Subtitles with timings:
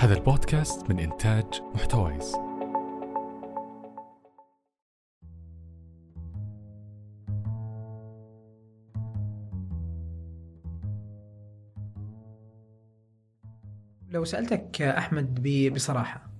[0.00, 1.44] هذا البودكاست من إنتاج
[1.74, 2.34] محتويس
[14.08, 15.42] لو سألتك أحمد
[15.74, 16.30] بصراحة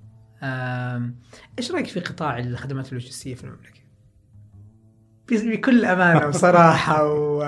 [1.59, 3.81] إيش رأيك في قطاع الخدمات اللوجستية في المملكة؟
[5.31, 7.43] بكل أمانة وصراحة و...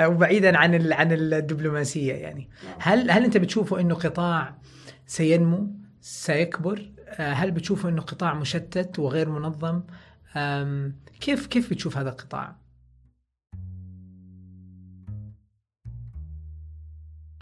[0.00, 0.92] وبعيدا عن ال...
[0.92, 2.50] عن الدبلوماسية يعني.
[2.78, 4.58] هل هل أنت بتشوفه إنه قطاع
[5.06, 9.82] سينمو سيكبر؟ آه، هل بتشوفه إنه قطاع مشتت وغير منظم؟
[11.20, 12.56] كيف كيف بتشوف هذا القطاع؟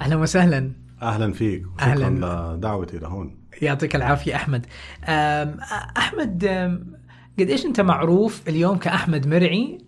[0.00, 0.72] أهلا وسهلا.
[1.02, 1.64] أهلا فيك.
[1.80, 2.54] أهلاً.
[2.56, 3.38] لدعوتي لهون.
[3.62, 4.66] يعطيك العافية أحمد.
[5.04, 5.58] أم،
[5.96, 6.92] أحمد أم،
[7.38, 9.78] قد إيش أنت معروف اليوم كأحمد مرعي؟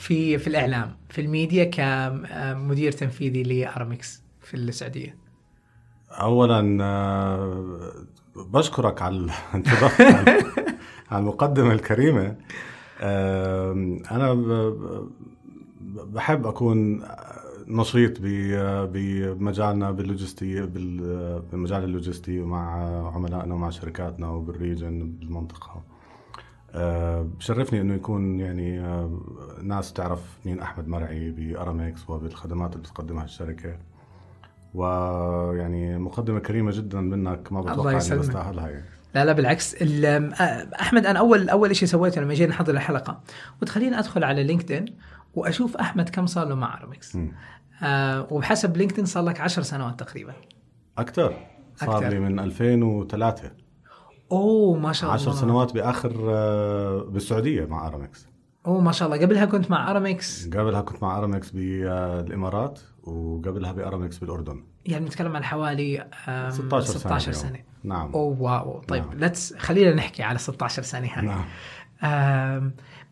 [0.00, 5.16] في في الإعلام في الميديا كمدير تنفيذي لأرامكس في السعودية.
[6.10, 7.92] اولا آه،
[8.36, 9.30] بشكرك على
[11.10, 12.36] على المقدمة الكريمة.
[13.00, 14.34] آم، أنا
[15.94, 17.02] بحب أكون
[17.68, 18.12] نشيط
[18.92, 22.72] بمجالنا باللوجستي بال- بالمجال اللوجستي مع
[23.14, 25.70] عملائنا ومع شركاتنا وبال region بالمنطقة.
[25.70, 25.82] آه،
[27.22, 29.20] بشرفني إنه يكون يعني آه،
[29.62, 33.76] ناس تعرف مين أحمد مرعي بأرامكس وبالخدمات اللي بتقدمها الشركة.
[34.74, 38.18] ويعني مقدمة كريمة جدا منك ما بتوقع إني.
[38.18, 38.84] بستاهلها يعني.
[39.14, 39.74] لا لا بالعكس.
[39.74, 39.80] أ-
[40.80, 43.20] أحمد أنا أول أول شيء سويته لما جينا نحضر الحلقة
[43.62, 44.84] وتخليني أدخل على لينكدين
[45.34, 47.16] وأشوف أحمد كم صار له مع أرامكس.
[47.16, 47.32] مم.
[47.82, 50.32] آه وبحسب لينكدين صار لك عشر سنوات تقريبا.
[50.98, 51.34] أكثر.
[51.76, 52.08] صار أكتر.
[52.08, 53.50] لي من 2003
[54.32, 55.20] أوه ما شاء الله.
[55.22, 58.26] 10 سنوات بآخر آه، بالسعودية مع ارامكس
[58.66, 59.20] أوه ما شاء الله.
[59.26, 64.64] قبلها كنت مع أرامكس قبلها كنت مع ارامكس بالامارات وقبلها بارامكس بالأردن.
[64.86, 67.42] يعني نتكلم عن حوالي آم، 16 سنة 16 اليوم.
[67.44, 67.58] سنة.
[67.84, 68.12] نعم.
[68.12, 68.80] أوه wow.
[68.80, 69.18] طيب نعم.
[69.24, 71.44] let's خلينا نحكي على 16 سنة هاي نعم.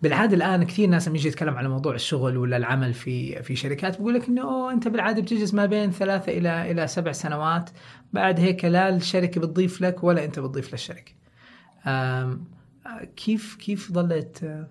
[0.03, 3.97] بالعادة الآن كثير ناس لما يجي يتكلم على موضوع الشغل ولا العمل في في شركات
[3.99, 7.71] بيقول لك إنه أوه أنت بالعادة بتجلس ما بين ثلاثة إلى إلى سبع سنوات.
[8.13, 11.13] بعد هيك لا الشركة بتضيف لك ولا أنت بتضيف للشركة.
[11.87, 12.39] آه،
[13.17, 14.67] كيف كيف ظلت آه،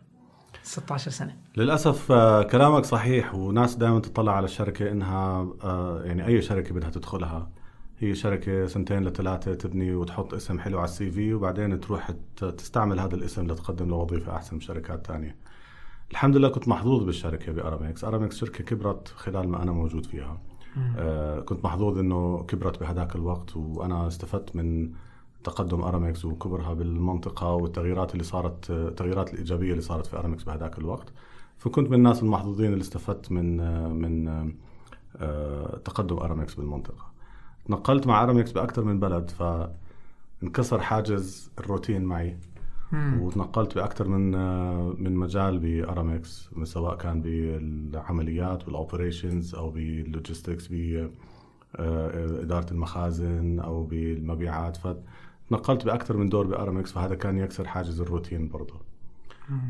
[0.64, 6.42] 16 سنة؟ للأسف آه، كلامك صحيح وناس دائما تطلع على الشركة إنها آه، يعني أي
[6.42, 7.50] شركة بدها تدخلها.
[8.00, 13.16] هي شركة سنتين لثلاثة تبني وتحط اسم حلو على السي في وبعدين تروح تستعمل هذا
[13.16, 15.36] الاسم لتقدم لوظيفة أحسن بشركات تانية.
[16.12, 18.04] الحمد لله كنت محظوظ بالشركة بأرامكس.
[18.04, 20.42] أرامكس شركة كبرت خلال ما أنا موجود فيها.
[20.98, 24.92] آه، كنت محظوظ إنه كبرت بهذاك الوقت وأنا استفدت من
[25.44, 31.14] تقدم أرامكس وكبرها بالمنطقة والتغييرات اللي صارت التغييرات الإيجابية اللي صارت في أرامكس بهذاك الوقت.
[31.58, 33.58] فكنت من الناس المحظوظين اللي استفدت من
[33.90, 34.28] من
[35.18, 37.06] آه، تقدم أرامكس بالمنطقة.
[37.70, 39.30] نقلت مع أرامكس بأكثر من بلد
[40.42, 42.38] فانكسر حاجز الروتين معي.
[43.22, 50.68] وتنقلت بأكثر من آه، من مجال بأرامكس سواء كان بالعمليات بال operations أو بال logistics
[50.68, 50.74] ب
[51.76, 54.78] آه، إدارة المخازن أو بالمبيعات.
[55.48, 58.76] فتنقلت بأكثر من دور بأرامكس فهذا كان يكسر حاجز الروتين برضه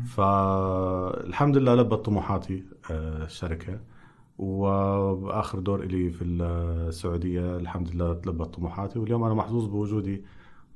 [0.06, 3.80] فالحمد لله لبت طموحاتي آه، الشركة.
[4.38, 8.98] وآخر دور لي في السعودية الحمد لله لبت طموحاتي.
[8.98, 10.24] واليوم أنا محظوظ بوجودي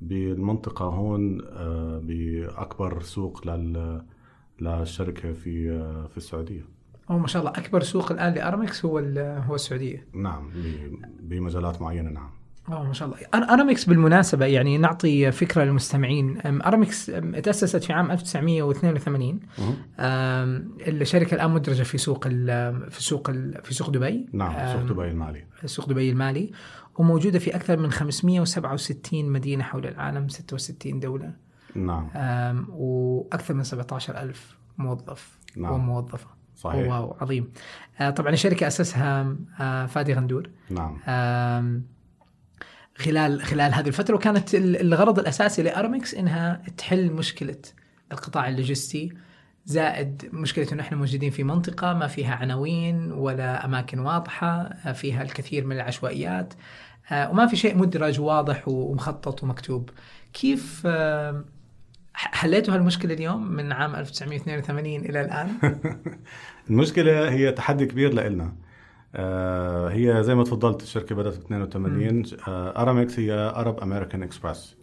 [0.00, 4.02] بالمنطقة هون آه، بأكبر سوق لل
[4.60, 6.64] للشركة في آه، في السعودية.
[7.10, 8.98] اوه ما شاء الله أكبر سوق الآن لأرامكس هو
[9.48, 10.06] هو السعودية.
[10.14, 10.50] نعم
[11.20, 12.30] بمجالات معينة نعم.
[12.69, 13.19] اوه ما شاء الله.
[13.55, 16.39] أرامكس بالمناسبة يعني نعطي فكرة للمستمعين.
[16.47, 17.06] أرامكس
[17.43, 19.77] تأسست في عام 1982 مهم.
[19.99, 24.28] أم، الشركة الآن مدرجة في سوق ال- في سوق ال- في سوق دبي.
[24.33, 25.45] نعم سوق دبي المالي.
[25.65, 26.53] سوق دبي المالي.
[26.99, 31.33] وموجودة في أكثر من 567 مدينة حول العالم 66 دولة.
[31.75, 32.09] نعم.
[32.71, 35.73] وأكثر من 17 ألف موظف نعم.
[35.73, 36.27] وموظفة.
[36.56, 36.89] صحيح.
[36.93, 37.50] wow عظيم.
[38.00, 40.50] آه، طبعا الشركة أسسها آه، فادي غندور.
[40.71, 40.99] نعم.
[42.97, 47.56] خلال خلال هذه الفترة وكانت ال- الغرض الأساسي لارامكس إنها تحل مشكلة
[48.12, 49.12] القطاع اللوجستي
[49.64, 55.22] زائد مشكلة إنه إحنا موجودين في منطقة ما فيها عناوين ولا أماكن واضحة آه، فيها
[55.22, 56.55] الكثير من العشوائيات
[57.12, 59.90] آه، وما في شيء مدرج واضح ومخطط ومكتوب.
[60.32, 60.87] كيف
[62.14, 65.49] ح- حليتوا هالمشكلة اليوم من عام 1982 إلى الآن؟
[66.70, 68.44] المشكلة هي تحدي كبير لإلنا.
[68.44, 68.52] آه
[69.88, 74.76] هي زي ما تفضلت الشركة بدأت ب 82 آه أرامكس هي أرب أمريكان إكسبرس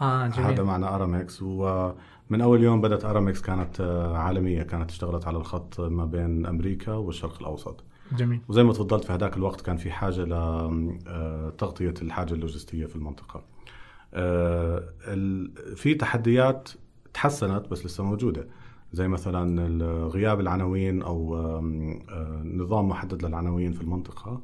[0.00, 4.62] آه هذا جميل معنى أرامكس ومن أول يوم بدأت أرامكس كانت آه عالمية.
[4.62, 7.84] كانت اشتغلت على الخط ما بين أمريكا والشرق الأوسط.
[8.16, 8.40] جميل.
[8.48, 13.44] وزي ما تفضلت في هذاك الوقت كان في حاجة لتغطيه الحاجة اللوجستية في المنطقة.
[14.14, 16.68] آه، ال- في تحديات
[17.14, 18.48] تحسنت بس لسه موجودة.
[18.92, 19.74] زي مثلا
[20.06, 24.40] غياب العناوين أو آه، نظام محدد للعناوين في المنطقة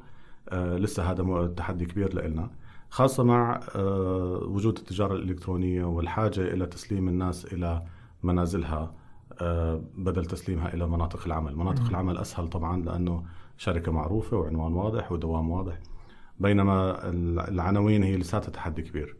[0.49, 2.49] آه، لسه هذا تحدي كبير لنا
[2.89, 7.83] خاصة مع آه، وجود التجارة الإلكترونية والحاجة إلى تسليم الناس إلى
[8.23, 8.93] منازلها
[9.97, 11.87] بدل تسليمها إلى مناطق العمل، مناطق.
[11.89, 13.23] العمل أسهل طبعا لأنه
[13.57, 15.79] شركة معروفة وعنوان واضح ودوام واضح
[16.39, 19.15] بينما ال- العناوين هي لساتها تحدي كبير.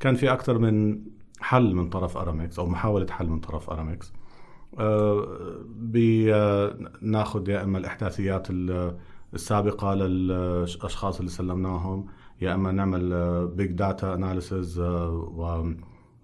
[0.00, 1.00] كان في أكثر من
[1.40, 4.12] حل من طرف أرامكس أو محاولة حل من طرف أرامكس.
[7.00, 8.96] بناخذ يا إما الأحداثيات ال-
[9.34, 12.06] السابقة للأشخاص اللي سلمناهم
[12.40, 15.72] يا إما نعمل big data analysis و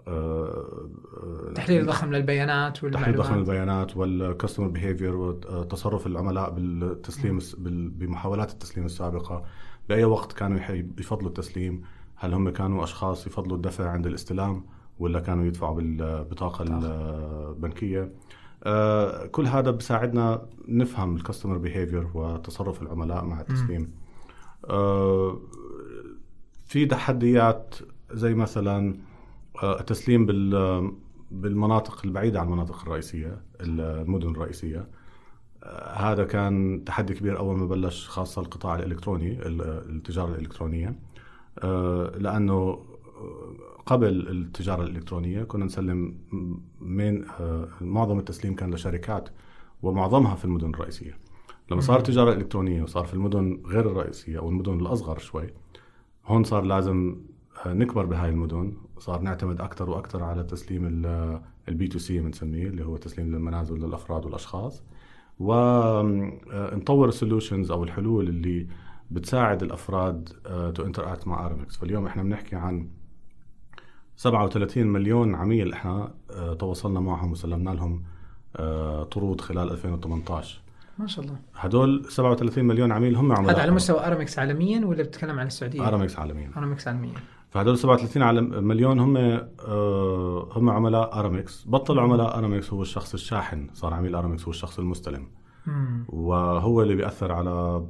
[0.08, 7.88] آه، تحليل ضخم للبيانات تحليل والمعلومات ضخم البيانات وال customer behavior وتصرف العملاء بالتسليم بال-
[7.90, 9.44] بمحاولات التسليم السابقة.
[9.88, 10.58] بأي وقت كانوا
[10.99, 11.82] يفضلوا التسليم؟
[12.14, 14.64] هل هم كانوا أشخاص يفضلوا الدفع عند الاستلام؟
[14.98, 18.12] ولا كانوا يدفعوا بالبطاقه البنكية.
[18.64, 23.90] آه، كل هذا بيساعدنا نفهم الكاستمر بيهيفير وتصرف العملاء مع التسليم.
[24.70, 25.38] آه،
[26.66, 27.75] في تحديات
[28.12, 28.96] زي مثلا
[29.62, 30.93] آه، التسليم بال
[31.31, 34.88] بالمناطق البعيدة عن المناطق الرئيسية المدن الرئيسية.
[35.62, 39.62] آه، هذا كان تحدي كبير أول ما بلش خاصة القطاع الإلكتروني ال-
[39.96, 40.99] التجارة الإلكترونية.
[41.58, 43.54] آه، لأنه آه،
[43.87, 46.19] قبل التجارة الإلكترونية كنا نسلم
[46.81, 49.29] من آه، معظم التسليم كان لشركات
[49.83, 51.19] ومعظمها في المدن الرئيسية.
[51.71, 55.47] لما صار تجارة إلكترونية وصار في المدن غير الرئيسية أو المدن الأصغر شوي
[56.27, 57.17] هون صار لازم
[57.67, 58.77] آه، نكبر بهاي المدن.
[58.99, 61.03] صار نعتمد أكثر وأكثر على تسليم
[61.69, 64.83] ال B2C بنسميه اللي هو تسليم للمنازل للافراد والأشخاص.
[65.38, 68.67] ونطور ال solutions أو الحلول اللي
[69.11, 70.29] بتساعد الأفراد
[70.75, 72.88] to interact مع ارامكس فاليوم إحنا بنحكي عن
[74.16, 78.02] 37 مليون عميل إحنا آه، تواصلنا معهم وسلمنا لهم
[78.56, 80.60] آه، طرود خلال 2018
[80.98, 81.36] ما شاء الله.
[81.54, 85.88] هدول 37 مليون عميل هم عملاء هذا على مستوى ارامكس عالميا ولا بتتكلم عن السعودية؟
[85.88, 86.50] ارامكس عالميا.
[86.56, 87.14] ارامكس عالميا.
[87.50, 93.68] فهدول 37 على مليون هم آه، هم عملاء ارامكس بطل عملاء ارامكس هو الشخص الشاحن.
[93.74, 95.26] صار عميل ارامكس هو الشخص المستلم.
[95.66, 96.04] مم.
[96.08, 97.82] وهو اللي بيأثر على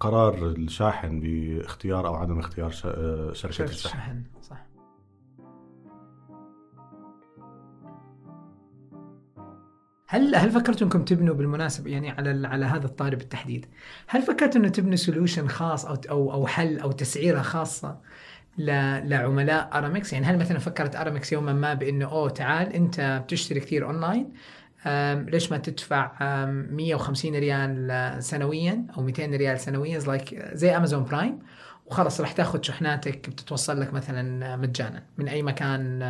[0.00, 4.71] قرار الشاحن باختيار أو عدم اختيار شركة الشحن الشحن صح.
[10.12, 13.66] هل هل فكرتوا انكم تبنوا بالمناسبة يعني على على هذا الطاري بالتحديد؟
[14.06, 18.00] هل فكرتوا انه تبنوا solution خاص أو أو أو حل أو تسعيرة خاصة
[18.58, 23.86] لعملاء أرامكس؟ يعني هل مثلا فكرت أرامكس يوما ما بأنه أوه تعال أنت بتشتري كثير
[23.86, 24.32] اونلاين
[25.30, 26.12] ليش ما تدفع
[26.44, 31.38] أم، 150 ريال سنويا أو 200 ريال سنويا؟ like زي Amazon Prime
[31.86, 36.02] وخلاص راح تاخذ شحناتك بتتوصل لك مثلا مجانا من أي مكان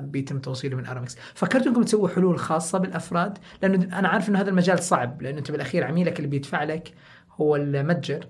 [0.00, 4.50] بيتم توصيله من ارامكس فكرتوا انكم تسووا حلول خاصة بالأفراد لأنه أنا عارف إنه هذا
[4.50, 6.94] المجال صعب لأنه أنت بالأخير عميلك اللي بيدفع لك
[7.40, 8.26] هو المتجر.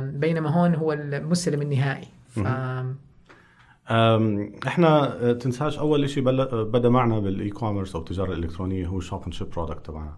[0.00, 2.08] بينما هون هو المستلم النهائي.
[2.28, 2.38] ف...
[4.66, 6.24] إحنا آه، تنساش أول شيء
[6.64, 10.16] بدا معنا بال e-commerce أو التجارة الإلكترونية هو Shop and Ship product تبعنا.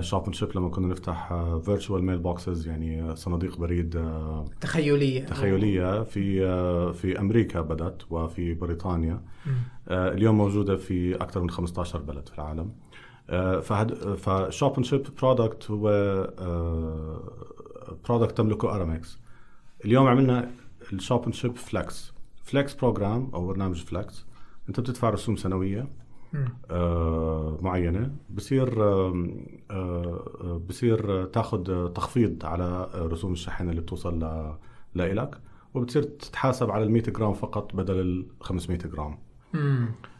[0.00, 1.28] Shop and Ship لما كنا نفتح
[1.64, 5.24] virtual mailboxes يعني آه، صناديق بريد آه، تخيلية.
[5.24, 9.22] تخيلية في آه، في أمريكا بدأت وفي بريطانيا.
[9.88, 12.72] آه، اليوم موجودة في أكثر من 15 بلد في العالم.
[13.30, 15.88] آه، فهد ف Shop Ship product هو
[18.08, 19.18] product تملكه ارامكس
[19.84, 20.50] اليوم عملنا
[20.92, 22.12] ال Shop Ship Flex
[22.44, 24.26] Flex program أو برنامج Flex
[24.68, 25.80] أنت بتدفع رسوم سنوية.
[25.80, 25.86] آه،
[27.62, 28.10] معينة.
[28.30, 29.26] بصير آه،
[29.70, 34.54] آه، بصير تاخذ تخفيض على رسوم الشحن اللي بتوصل ل-
[34.94, 35.38] لإلك
[35.74, 39.18] وبتصير تتحاسب على ال 100 جرام فقط بدل ال 500 جرام.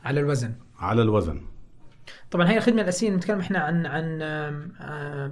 [0.04, 0.54] على الوزن.
[0.78, 1.40] على الوزن.
[2.30, 4.22] طبعا هي الخدمة الأساسية نتكلم إحنا عن عن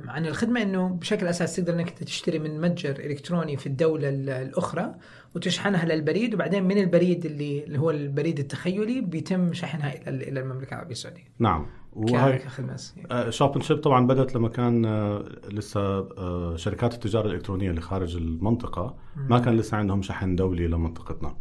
[0.09, 4.95] عن الخدمة إنه بشكل أساس تقدر إنك تشتري من متجر إلكتروني في الدولة ال- الأخرى
[5.37, 10.75] وتشحنها للبريد وبعدين من البريد اللي اللي هو البريد التخيلي بيتم شحنها إلى إلى المملكة
[10.75, 11.25] العربية السعودية.
[11.39, 11.67] نعم.
[11.93, 13.31] وهي كخدمة أساسية.
[13.31, 18.17] شوب إند شيب طبعا بدأت لما كان آه، لسه آه، شركات التجارة الإلكترونية اللي خارج
[18.17, 21.37] المنطقة ما كان لسه عندهم شحن دولي لمنطقتنا.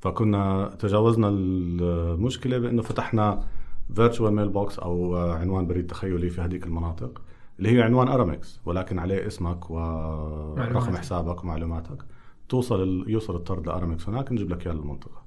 [0.00, 3.44] فكنا تجاوزنا المشكلة بإنه فتحنا
[3.94, 7.22] virtual mailbox أو آه، عنوان بريد تخيلي في هذيك المناطق
[7.58, 10.96] اللي هي عنوان ارامكس ولكن عليه اسمك ورقم.
[10.96, 12.04] حسابك ومعلوماتك.
[12.48, 15.22] توصل يوصل الطرد لارامكس هناك نجيب لك إياه للمنطقة.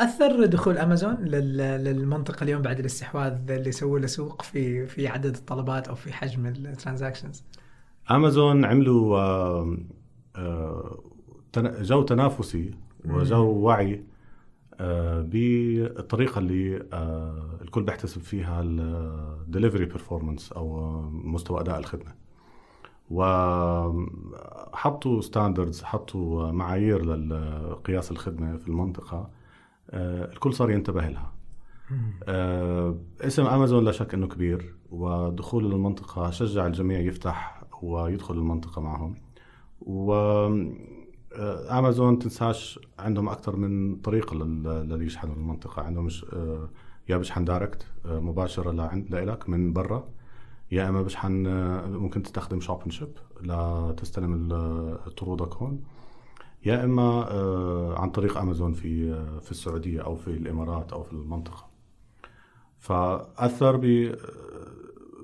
[0.00, 5.34] أثر دخول أمازون لل- للمنطقة اليوم بعد الاستحواذ اللي سووا له سوق في في عدد
[5.36, 7.44] الطلبات أو في حجم ال transactions؟
[8.10, 9.18] أمازون عملوا
[10.36, 10.98] آه،
[11.80, 12.70] جو تنافسي
[13.04, 14.04] وجو وعي
[15.22, 22.14] بالطريقة اللي آه، الكل بيحتسب فيها ال delivery performance أو آه، مستوى أداء الخدمة.
[24.70, 29.30] وحطوا standards حطوا معايير لقياس الخدمة في المنطقة
[29.90, 31.32] آه، الكل صار ينتبه لها.
[32.24, 39.14] آه، اسم امازون لا شك إنه كبير ودخوله للمنطقه شجع الجميع يفتح ويدخل المنطقة معهم.
[39.80, 40.66] و آه،
[41.38, 45.82] امازون تنساش عندهم أكثر من طريقه لل- للي يشحنوا المنطقة.
[45.82, 46.68] عندهم مش آه،
[47.08, 50.08] يا بشحن direct آه، مباشرة لعند لك من برا.
[50.70, 53.08] يا إما بشحن آه، ممكن تستخدم Shop Ship
[53.42, 54.48] لتستلم
[55.16, 55.82] طرودك هون
[56.66, 61.12] يا إما آه، عن طريق امازون في آه، في السعودية أو في الإمارات أو في
[61.12, 61.66] المنطقة.
[62.78, 63.80] فأثر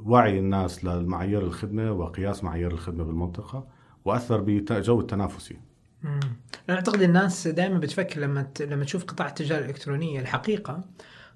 [0.02, 3.66] بوعي الناس لمعايير الخدمة وقياس معايير الخدمة بالمنطقة
[4.04, 5.56] وأثر بجو التنافسي.
[6.02, 6.20] مم.
[6.68, 8.62] أنا أعتقد الناس دائما بتفكر لما ت...
[8.62, 10.84] لما تشوف قطاع التجارة الإلكترونية الحقيقة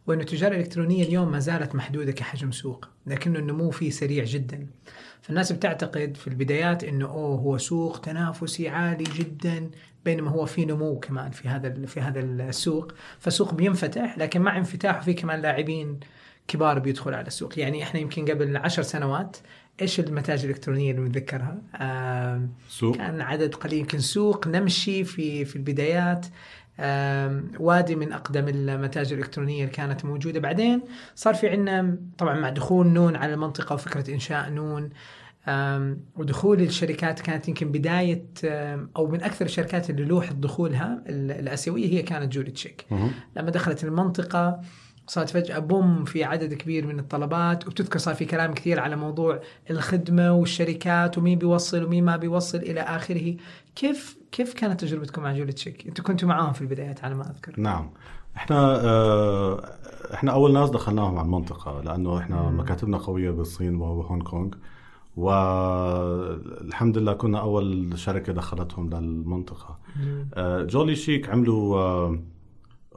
[0.06, 4.66] وانه التجارة الإلكترونية اليوم ما زالت محدودة كحجم سوق لكنه النمو فيه سريع جدا.
[5.22, 9.70] فالناس بتعتقد في البدايات إنه أوه هو سوق تنافسي عالي جدا
[10.04, 12.92] بينما هو في نمو كمان في هذا في هذا السوق.
[13.18, 16.00] فالسوق بينفتح لكن مع انفتاحه في كمان لاعبين
[16.48, 17.58] كبار بيدخلوا على السوق.
[17.58, 19.36] يعني إحنا يمكن قبل عشر سنوات
[19.82, 22.96] إيش المتاجر الإلكترونية اللي بنتذكرها؟ آم، سوق.
[22.96, 26.26] كان عدد قليل يمكن سوق نمشي في في البدايات.
[27.60, 30.40] وادي من أقدم المتاجر الإلكترونية اللي كانت موجودة.
[30.40, 30.82] بعدين
[31.14, 34.90] صار في عندنا طبعا مع دخول نون على المنطقة وفكرة إنشاء نون.
[36.16, 41.86] ودخول الشركات كانت يمكن بداية آم، أو من أكثر الشركات اللي لوحظ دخولها ال- الآسيوية
[41.86, 42.86] هي كانت جولي تشيك.
[43.36, 44.60] لما دخلت المنطقة
[45.06, 49.40] صارت فجأة بوم في عدد كبير من الطلبات وبتذكر صار في كلام كثير على موضوع
[49.70, 53.36] الخدمة والشركات ومين بيوصل ومين ما بيوصل إلى آخره.
[53.76, 57.60] كيف كيف كانت تجربتكم مع جولة تشيك؟ أنتم كنتوا معاهم في البدايات على ما أذكر.
[57.60, 57.90] نعم.
[58.36, 59.64] إحنا آه،
[60.14, 62.60] إحنا أول ناس دخلناهم على المنطقة لأنه إحنا مم.
[62.60, 64.48] مكاتبنا قوية بالصين وهونغ كونغ.
[65.16, 69.78] والحمد لله كنا أول شركة دخلتهم للمنطقة.
[70.34, 72.18] آه، Jollychic عملوا آه،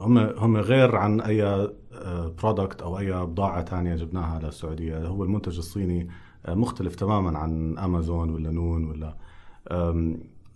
[0.00, 1.70] هم هم غير عن أي
[2.42, 5.06] product أو أي بضاعة تانية جبناها للسعودية.
[5.06, 6.08] هو المنتج الصيني
[6.46, 9.16] آه، مختلف تماما عن امازون ولا نون ولا
[9.68, 9.92] آه،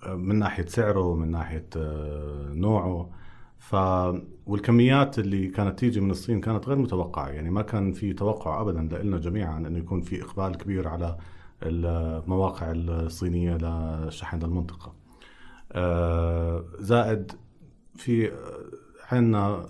[0.06, 3.10] من ناحية سعره من ناحية آه، نوعه.
[3.58, 3.74] ف
[4.46, 7.28] والكميات اللي كانت تيجي من الصين كانت غير متوقعة.
[7.28, 11.16] يعني ما كان في توقع ابدا لنا جميعا انه يكون في إقبال كبير على
[11.62, 14.94] المواقع الصينية لشحن المنطقة.
[15.72, 17.32] آه، زائد
[17.96, 18.32] في
[19.12, 19.66] عندنا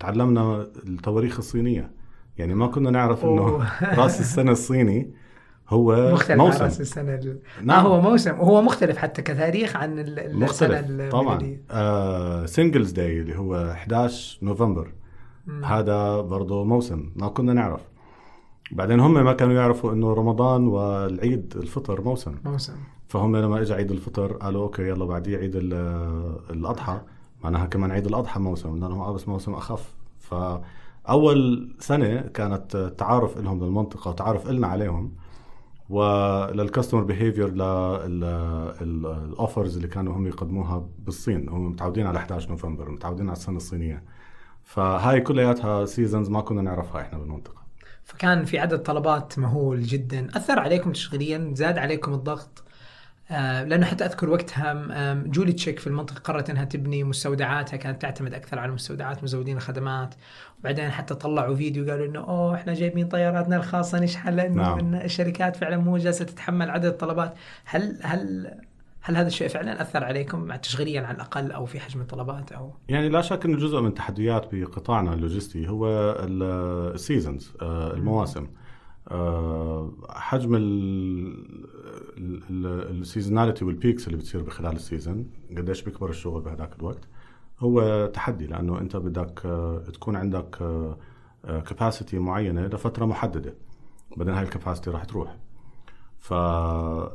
[0.00, 1.90] تعلمنا التواريخ الصينية.
[2.38, 3.66] يعني ما كنا نعرف إنه.
[4.02, 5.14] رأس السنة الصيني
[5.68, 6.64] هو مختلف عن موسم.
[6.64, 7.86] رأس السنة ال- نعم.
[7.86, 8.30] آه هو موسم.
[8.40, 11.62] وهو مختلف حتى كتاريخ عن ال- مختلف طبعا الميلادية.
[11.70, 14.92] آه Singles' Day اللي هو 11 نوفمبر.
[15.46, 15.64] مم.
[15.64, 17.80] هذا برضه موسم ما كنا نعرف.
[18.72, 22.34] بعدين هم ما كانوا يعرفوا إنه رمضان والعيد الفطر موسم.
[22.44, 22.74] موسم.
[23.08, 25.74] فهم لما اجى عيد الفطر قالوا okay يلا بعديه عيد ال-
[26.50, 27.00] الأضحى.
[27.44, 29.94] معناها كمان عيد الأضحى موسم هو بس موسم أخف.
[30.18, 35.12] فأول سنة كانت تعارف لهم للمنطقه وتعارف لنا عليهم.
[35.88, 37.50] ولل customer behavior
[38.80, 41.48] لل offers اللي كانوا هم يقدموها بالصين.
[41.48, 44.04] هم متعودين على 11 نوفمبر متعودين على السنة الصينية.
[44.62, 47.64] فهاي كلياتها seasons ما كنا نعرفها إحنا بالمنطقة.
[48.04, 50.28] فكان في عدد طلبات مهول جدا.
[50.36, 52.63] أثر عليكم تشغيليا؟ زاد عليكم الضغط؟
[53.30, 58.72] لأنه حتى أذكر وقتها Jollychic في المنطقة قررت إنها تبني مستودعاتها كانت تعتمد أكثر على
[58.72, 60.14] مستودعات مزودين الخدمات.
[60.60, 64.94] وبعدين حتى طلعوا فيديو قالوا إنه أوه إحنا جايبين طياراتنا الخاصة نشحن لأنه نعم.
[64.94, 67.34] الشركات فعلا مو جالسة تتحمل عدد الطلبات.
[67.64, 68.50] هل هل
[69.00, 73.08] هل هذا الشيء فعلا أثر عليكم تشغيليا على الأقل أو في حجم الطلبات أو؟ يعني
[73.08, 75.88] لا شك إنه جزء من التحديات بقطاعنا اللوجستي هو
[76.20, 78.46] ال seasons المواسم.
[79.10, 80.54] آه، حجم
[82.18, 85.26] ال seasonality وال peaks اللي بتصير بخلال ال season
[85.56, 87.08] قديش بيكبر الشغل بهذاك الوقت؟
[87.60, 90.58] هو تحدي لأنه أنت بدك آه، تكون عندك
[91.44, 93.54] capacity معينة لفترة محددة.
[94.16, 95.36] بعدين هاي ال capacity راح تروح.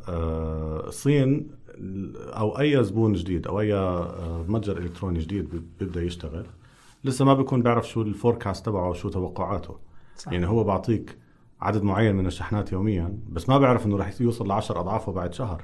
[0.09, 1.47] فالصين
[2.17, 6.45] أو أي زبون جديد أو أي آه، متجر إلكتروني جديد بي- بيبدأ يشتغل
[7.03, 9.77] لسه ما بيكون بيعرف شو ال forecast تبعه وشو توقعاته.
[10.17, 10.31] صح.
[10.31, 11.17] يعني هو بعطيك
[11.61, 15.33] عدد معين من الشحنات يوميا بس ما بيعرف إنه راح يوصل ل 10 اضعافه بعد
[15.33, 15.63] شهر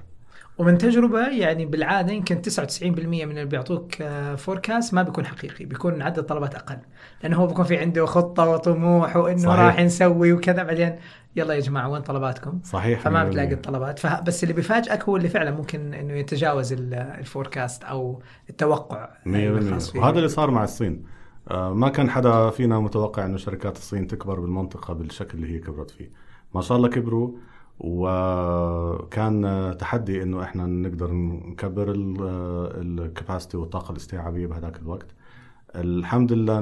[0.58, 3.96] ومن تجربة يعني بالعادة يمكن 99% من اللي بيعطوك
[4.38, 6.78] forecast ما بيكون حقيقي بيكون عدد طلبات أقل
[7.24, 9.60] لأنه هو بيكون في عنده خطة وطموح وإنه صحيح.
[9.60, 10.96] راح نسوي وكذا بعدين
[11.36, 13.28] يلا يا جماعة وين طلباتكم؟ صحيح فما 100%.
[13.28, 17.84] بتلاقي الطلبات فه- بس اللي بيفاجئك هو اللي فعلا ممكن إنه يتجاوز ال- ال forecast
[17.84, 20.00] أو التوقع 100% الخاص فيه.
[20.00, 24.40] وهذا اللي صار مع الصين آه، ما كان حدا فينا متوقع إنه شركات الصين تكبر
[24.40, 26.12] بالمنطقة بالشكل اللي هي كبرت فيه.
[26.56, 27.32] ما شاء الله كبروا
[27.80, 35.08] وكان آه، تحدي إنه إحنا نقدر نكبر الكباسيتي والطاقة الاستيعابية بهذاك الوقت.
[35.76, 36.60] الحمد لله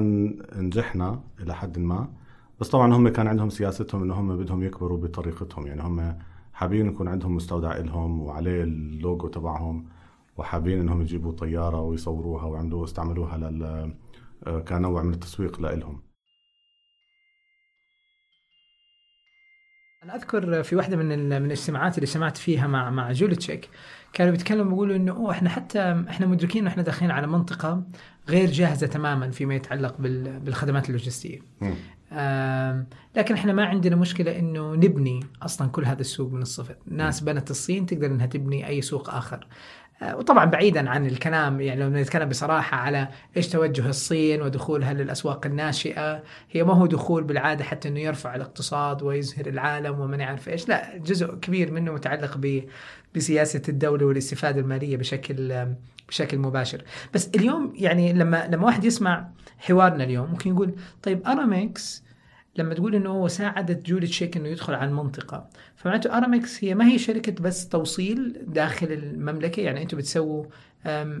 [0.56, 2.08] نجحنا إلى حد ما.
[2.60, 5.66] بس طبعا هم كان عندهم سياستهم إنه هم بدهم يكبروا بطريقتهم.
[5.66, 6.18] يعني هم
[6.52, 9.86] حابين يكون عندهم مستودع لهم وعليه اللوجو تبعهم
[10.36, 13.90] وحابين إنهم يجيبوا طيارة ويصوروها ويعملوا استعملوها لل آه،
[14.68, 16.02] كنوع من التسويق لهم
[20.04, 23.68] أنا أذكر في واحدة من من الاجتماعات اللي سمعت فيها مع مع جولي تشيك
[24.12, 27.86] كانوا بيتكلموا بيقولوا إنه أوه إحنا حتى إحنا مدركين إنه إحنا داخلين على منطقة
[28.28, 31.38] غير جاهزة تماما فيما يتعلق بال- بالخدمات اللوجستية.
[33.16, 37.50] لكن إحنا ما عندنا مشكلة إنه نبني أصلا كل هذا السوق من الصفر، ناس بنت
[37.50, 39.46] الصين تقدر إنها تبني أي سوق آخر.
[40.02, 45.46] آه، وطبعا بعيدا عن الكلام يعني لو نتكلم بصراحة على إيش توجه الصين ودخولها للأسواق
[45.46, 50.68] الناشئة، هي ما هو دخول بالعادة حتى إنه يرفع الاقتصاد ويزهر العالم وما نعرف إيش،
[50.68, 52.40] لا جزء كبير منه متعلق
[53.14, 55.66] بسياسة الدولة والاستفادة المالية بشكل
[56.08, 56.82] بشكل مباشر،
[57.14, 62.03] بس اليوم يعني لما لما واحد يسمع حوارنا اليوم ممكن يقول طيب أرامكس
[62.56, 65.48] لما تقول إنه هو ساعدت جولي تشيك إنه يدخل على المنطقة.
[65.76, 69.60] فمعناته ارامكس هي ما هي شركة بس توصيل داخل المملكة.
[69.60, 70.44] يعني أنتم بتسووا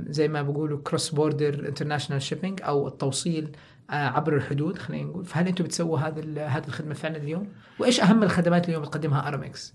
[0.08, 3.56] زي ما بيقولوا cross border international shipping أو التوصيل
[3.90, 5.24] آه، عبر الحدود خلينا نقول.
[5.24, 7.48] فهل أنتم بتسووا هذا هذه الخدمة فعلا اليوم؟
[7.78, 9.74] وإيش أهم الخدمات اليوم بتقدمها ارامكس؟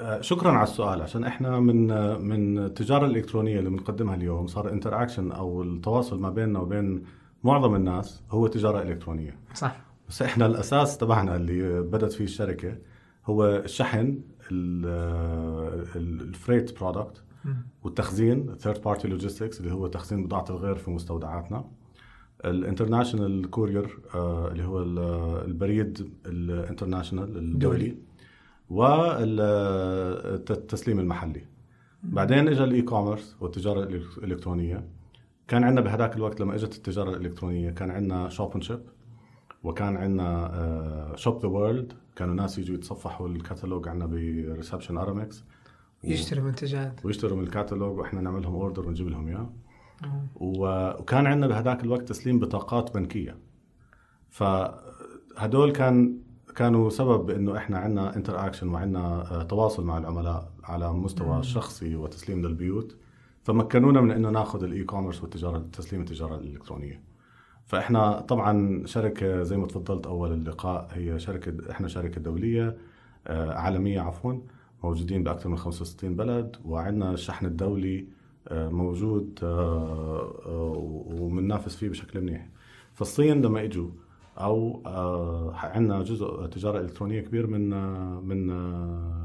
[0.00, 1.02] آه، شكرا على السؤال.
[1.02, 6.30] عشان إحنا من آه، من التجارة الإلكترونية اللي بنقدمها اليوم صار interaction أو التواصل ما
[6.30, 7.04] بيننا وبين
[7.44, 9.38] معظم الناس هو تجارة إلكترونية.
[9.54, 9.87] صح.
[10.08, 12.78] بس إحنا الأساس تبعنا اللي بدت فيه الشركة
[13.26, 14.20] هو الشحن
[15.96, 17.22] ال freight product
[17.82, 21.64] والتخزين third party logistics اللي هو تخزين بضاعة الغير في مستودعاتنا.
[22.44, 23.98] ال international courier
[24.52, 24.98] اللي هو ال-
[25.46, 27.96] البريد ال international الدولي.
[30.00, 31.44] والتسليم المحلي.
[32.02, 34.84] بعدين اجى ال e-commerce والتجاره الإلكترونية.
[35.48, 38.80] كان عندنا بهذاك الوقت لما إجت التجارة الإلكترونية كان عندنا Shop & Ship
[39.62, 45.44] وكان عندنا Shop the World كانوا ناس يجوا يتصفحوا الكتالوج عندنا ب reception ارامكس
[46.04, 47.06] يشتري منتجات.
[47.06, 49.50] ويشتروا من الكتالوج وإحنا نعمل لهم order ونجيب لهم إياه.
[50.34, 53.38] وكان عندنا بهذاك الوقت تسليم بطاقات بنكية.
[54.28, 56.18] فهدول كان
[56.56, 62.96] كانوا سبب بانه إحنا عندنا interaction وعندنا تواصل مع العملاء على مستوى شخصي وتسليم للبيوت.
[63.42, 67.07] فمكنونا من إنه ناخذ ال e-commerce والتجارة تسليم التجارة الإلكترونية.
[67.68, 72.76] فإحنا طبعا شركة زي ما تفضلت أول اللقاء هي شركة إحنا شركة دولية
[73.26, 74.34] آه، عالمية عفوا
[74.84, 78.06] موجودين بأكثر من 65 بلد وعندنا الشحن الدولي
[78.48, 80.72] آه، موجود آه،
[81.20, 82.48] وبننافس فيه بشكل منيح.
[82.92, 83.90] فالصين لما اجوا
[84.38, 84.82] أو
[85.54, 87.70] عندنا جزء تجارة إلكترونية كبير من
[88.24, 88.50] من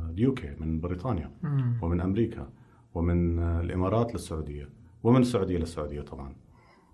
[0.10, 1.32] اليوكي من بريطانيا
[1.82, 2.50] ومن أمريكا
[2.96, 4.70] ومن الإمارات للسعودية
[5.04, 6.34] ومن السعودية للسعودية طبعا.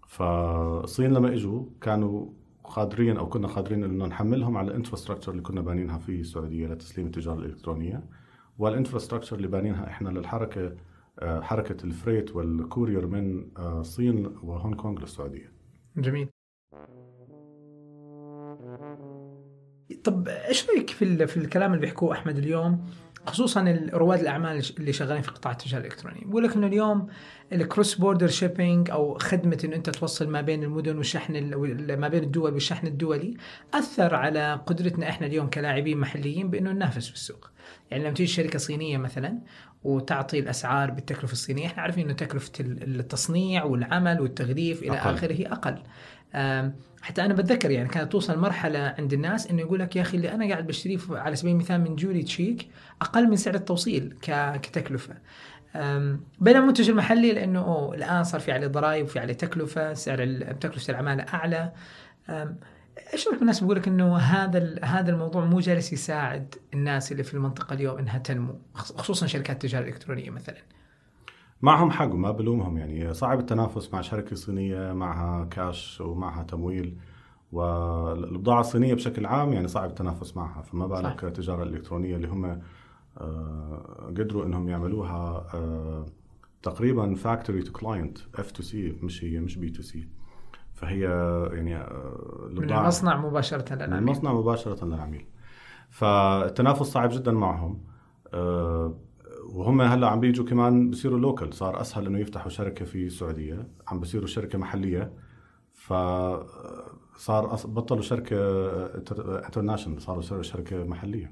[0.10, 2.30] فالصين لما إجوا كانوا
[2.63, 7.08] قادرين أو كنا قادرين إنه نحملهم على ال infrastructure اللي كنا بانينها في السعودية لتسليم
[7.08, 8.04] التجارة الإلكترونية.
[8.58, 10.76] وال infrastructure اللي بانينها إحنا للحركة
[11.19, 15.52] آه، حركة ال freight وال courier من آه، الصين وهونغ كونغ للسعودية.
[15.98, 16.30] جميل.
[20.04, 22.86] طب إيش رأيك في في الكلام اللي بيحكوه أحمد اليوم؟
[23.26, 26.26] خصوصا رواد الأعمال اللي شغالين في قطاع التجارة الإلكترونية.
[26.26, 27.08] بيقول لك انه اليوم
[27.54, 32.00] ال cross border shipping أو خدمة إنه أنت توصل ما بين المدن والشحن ال- وال-
[32.00, 33.34] ما بين الدول والشحن الدولي
[33.74, 37.50] أثر على قدرتنا إحنا اليوم كلاعبين محليين بإنه ننافس في السوق.
[37.92, 39.40] يعني لما تيجي شركة صينية مثلا
[39.84, 45.14] وتعطي الأسعار بالتكلفة الصينية إحنا عارفين إنه تكلفة ال- التصنيع والعمل والتغليف إلى أقل.
[45.14, 45.78] آخره أقل.
[47.02, 50.32] حتى أنا بتذكر يعني كانت توصل مرحلة عند الناس إنه يقول لك يا أخي اللي
[50.32, 52.68] أنا قاعد بشتريه على سبيل المثال من Jollychic
[53.02, 54.15] أقل من سعر التوصيل
[54.62, 55.15] كتكلفة.
[56.39, 60.26] بينما المنتج المحلي لأنه أوه الآن صار في عليه ضرائب وفي عليه تكلفة سعر
[60.62, 61.72] تكلفة العمالة أعلى.
[63.13, 67.34] إيش رأيك بالناس بيقول لك إنه هذا هذا الموضوع مو جالس يساعد الناس اللي في
[67.34, 70.58] المنطقة اليوم إنها تنمو خص- خصوصا شركات التجارة الإلكترونية مثلا؟
[71.62, 72.78] معهم حق وما بلومهم.
[72.78, 76.98] يعني صعب التنافس مع شركة صينية معها كاش ومعها تمويل.
[77.52, 80.62] والبضاعة الصينية بشكل عام يعني صعب التنافس معها.
[80.62, 81.24] فما بالك.
[81.24, 82.62] التجاره الالكترونيه اللي هم
[83.17, 86.06] آه، قدروا إنهم يعملوها آه،
[86.63, 90.08] تقريبا factory to client F2C مش هي مش B2C
[90.74, 91.00] فهي
[91.54, 95.26] يعني آه، من المصنع مباشرة من للعميل المصنع مباشرة للعميل.
[95.89, 97.80] فالتنافس صعب جدا معهم.
[99.54, 103.68] وهم هلا عم بيجوا كمان بصيروا local صار أسهل إنه يفتحوا شركة في السعودية.
[103.88, 105.14] عم بصيروا شركة محلية.
[105.74, 105.94] ف
[107.18, 108.38] صار أص- بطلوا شركة
[109.46, 111.32] انترناشونال صاروا شركة محلية.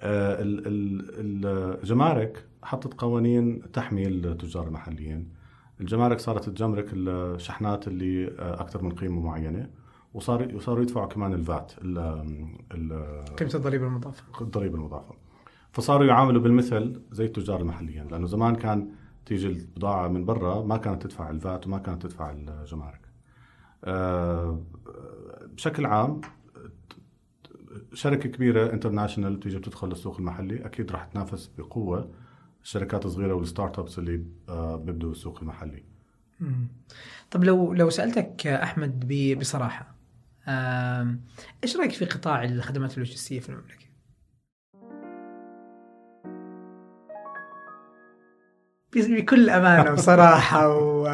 [0.00, 5.28] آه، ال- ال- الجمارك حطت قوانين تحمي التجار المحليين
[5.80, 9.70] الجمارك صارت تجمرك الشحنات اللي أكثر من قيمة معينة.
[10.14, 11.98] وصار وصاروا يدفعوا كمان الفات ال-
[12.72, 15.14] ال- قيمه الضريبه المضافة؟ الضريبه المضافة.
[15.72, 18.88] فصاروا يعاملوا بالمثل زي التجار المحليين لأنه زمان كان
[19.26, 23.00] تيجي البضاعة من برا ما كانت تدفع الفات وما كانت تدفع الجمارك
[23.84, 24.62] آه،
[25.44, 26.20] بشكل عام
[27.94, 32.10] شركة كبيرة international بتيجي بتدخل للسوق المحلي أكيد راح تنافس بقوة
[32.62, 35.82] الشركات الصغيرة وال startups اللي آه، بيبدوا السوق المحلي.
[37.30, 39.08] طب لو لو سألتك أحمد
[39.40, 39.94] بصراحة
[41.64, 43.91] إيش رأيك في قطاع الخدمات اللوجستية في المملكة؟
[48.96, 51.08] بكل أمانة وصراحه و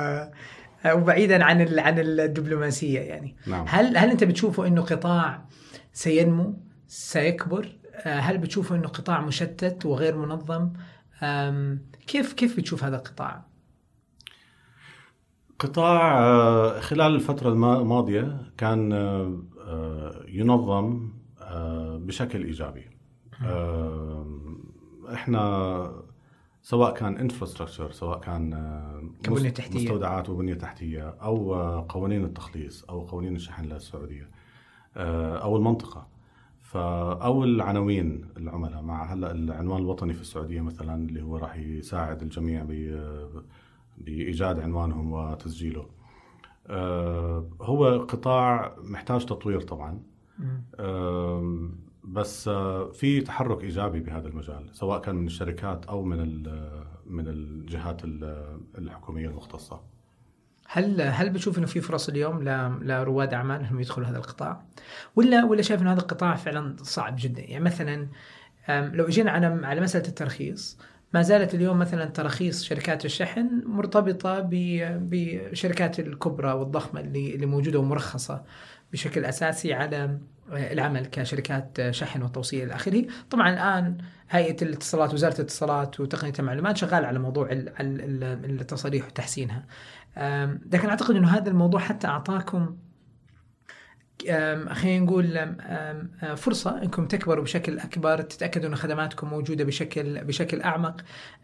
[0.86, 3.36] وبعيدا عن ال- عن الدبلوماسية يعني.
[3.46, 3.64] نعم.
[3.68, 5.44] هل هل أنت بتشوفه إنه قطاع
[5.92, 10.70] سينمو سيكبر؟ آه، هل بتشوفه إنه قطاع مشتت وغير منظم؟
[12.06, 13.44] كيف كيف بتشوف هذا القطاع؟
[15.58, 21.08] قطاع آه، خلال الفترة الما- الماضية كان آه، ينظم
[21.96, 22.86] بشكل إيجابي.
[25.14, 25.92] إحنا
[26.68, 29.78] سواء كان انفراستراكشر سواء كان آه، كبنية مس- تحتية.
[29.84, 34.30] مستودعات وبنية تحتية أو آه، قوانين التخليص أو قوانين الشحن للسعودية
[34.96, 36.06] آه، أو المنطقة.
[36.60, 38.82] ف أو العناوين العملاء.
[38.82, 43.42] مع هلأ العنوان الوطني في السعودية مثلا اللي هو راح يساعد الجميع ب-
[43.98, 45.86] بإيجاد عنوانهم وتسجيله.
[47.62, 50.02] هو قطاع محتاج تطوير طبعا.
[52.12, 57.28] بس آه، في تحرك إيجابي بهذا المجال سواء كان من الشركات أو من ال- من
[57.28, 59.80] الجهات ال- الحكومية المختصة
[60.68, 62.42] هل هل بتشوف إنه في فرص اليوم
[62.82, 64.64] لرواد أعمال إنهم يدخلوا هذا القطاع؟
[65.16, 68.08] ولا ولا شايف إنه هذا القطاع فعلا صعب جدا؟ يعني مثلا
[68.68, 70.78] لو اجينا على على مسألة الترخيص
[71.14, 77.78] ما زالت اليوم مثلا تراخيص شركات الشحن مرتبطة ب- بالشركات الكبرى والضخمة اللي اللي موجودة
[77.78, 78.44] ومرخصة
[78.92, 80.18] بشكل أساسي على
[80.52, 83.98] العمل كشركات شحن وتوصيل إلى آخره، طبعا الآن
[84.30, 89.66] هيئة الاتصالات وزارة الاتصالات وتقنية المعلومات شغال على موضوع ال- ال- ال- التصاريح وتحسينها.
[90.72, 92.76] لكن أعتقد إنه هذا الموضوع حتى أعطاكم
[94.72, 95.56] خلينا نقول
[96.36, 101.00] فرصة إنكم تكبروا بشكل أكبر تتأكدوا إن خدماتكم موجودة بشكل بشكل أعمق.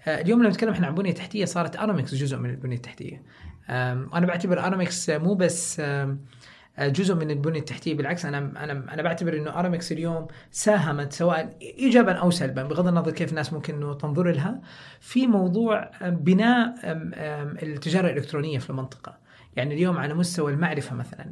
[0.09, 3.23] أه، اليوم لما نتكلم إحنا عن بنية تحتية صارت ارامكس جزء من البنية التحتية.
[3.71, 5.83] أم، وأنا بعتبر ارامكس مو بس
[6.79, 12.13] جزء من البنية التحتية بالعكس أنا أنا أنا بعتبر إنه ارامكس اليوم ساهمت سواء ايجابا
[12.13, 14.61] أو سلبا بغض النظر كيف الناس ممكن إنه تنظر لها.
[15.01, 19.17] في موضوع بناء أم، أم، التجارة الإلكترونية في المنطقة.
[19.57, 21.27] يعني اليوم على مستوى المعرفة مثلا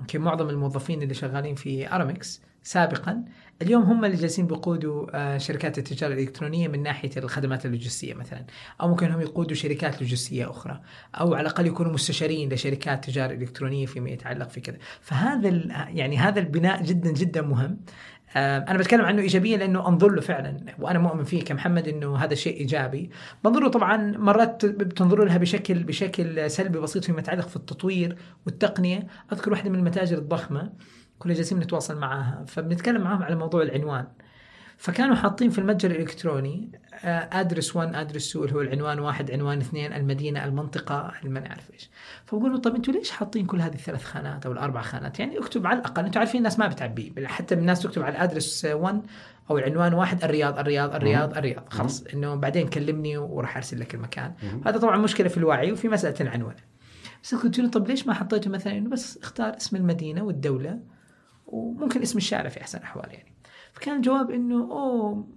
[0.00, 3.24] يمكن معظم الموظفين اللي شغالين في ارامكس سابقا
[3.62, 8.44] اليوم هم اللي جالسين بيقودوا آه، شركات التجارة الإلكترونية من ناحية الخدمات اللوجستية مثلا
[8.80, 10.80] أو ممكن هم يقودوا شركات لوجستية أخرى
[11.14, 14.76] أو على الأقل يكونوا مستشارين لشركات تجارة إلكترونية فيما يتعلق في كذا.
[15.00, 15.48] فهذا
[15.88, 17.80] يعني هذا البناء جدا جدا مهم.
[18.36, 22.34] آه، أنا بتكلم عنه ايجابيا لأنه أنظر له فعلا وأنا مؤمن فيه كمحمد إنه هذا
[22.34, 23.10] شيء إيجابي.
[23.44, 28.16] بنظر له طبعا مرات بتنظروا لها بشكل بشكل سلبي بسيط فيما يتعلق في التطوير
[28.46, 29.06] والتقنية.
[29.32, 30.72] أذكر واحدة من المتاجر الضخمة.
[31.18, 32.44] كنا جالسين نتواصل معاها.
[32.46, 34.06] فبنتكلم معاهم على موضوع العنوان.
[34.76, 36.72] فكانوا حاطين في المتجر الإلكتروني
[37.32, 41.90] أدرس 1 أدرس 2 اللي هو العنوان واحد عنوان اثنين المدينة المنطقة ما نعرف إيش.
[42.24, 45.66] فبقول له طب أنتوا ليش حاطين كل هذه الثلاث خانات أو الأربع خانات؟ يعني اكتب
[45.66, 47.14] على الأقل أنتوا عارفين الناس ما بتعبي.
[47.26, 49.02] حتى الناس تكتب على الادرس 1
[49.50, 51.64] أو العنوان واحد الرياض الرياض الرياض الرياض.
[51.72, 54.32] خلاص إنه بعدين كلمني وراح أرسل لك المكان.
[54.66, 56.54] هذا طبعا مشكلة في الوعي وفي مسألة العنوان.
[57.22, 60.78] بس قلت له طب ليش ما حطيته مثلا انه بس اختار اسم المدينة والدولة
[61.48, 63.34] وممكن اسم الشارع في أحسن الاحوال يعني.
[63.72, 65.28] فكان الجواب إنه أوه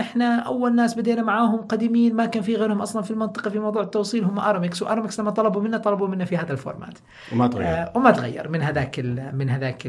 [0.00, 3.82] إحنا أول ناس بدينا معاهم قديمين ما كان في غيرهم أصلا في المنطقة في موضوع
[3.82, 6.98] التوصيل هم أرامكس وأرامكس لما طلبوا منا طلبوا منا في هذا ال format.
[7.32, 7.66] وما تغير.
[7.68, 8.98] آه وما تغير من هذاك
[9.34, 9.86] من هذاك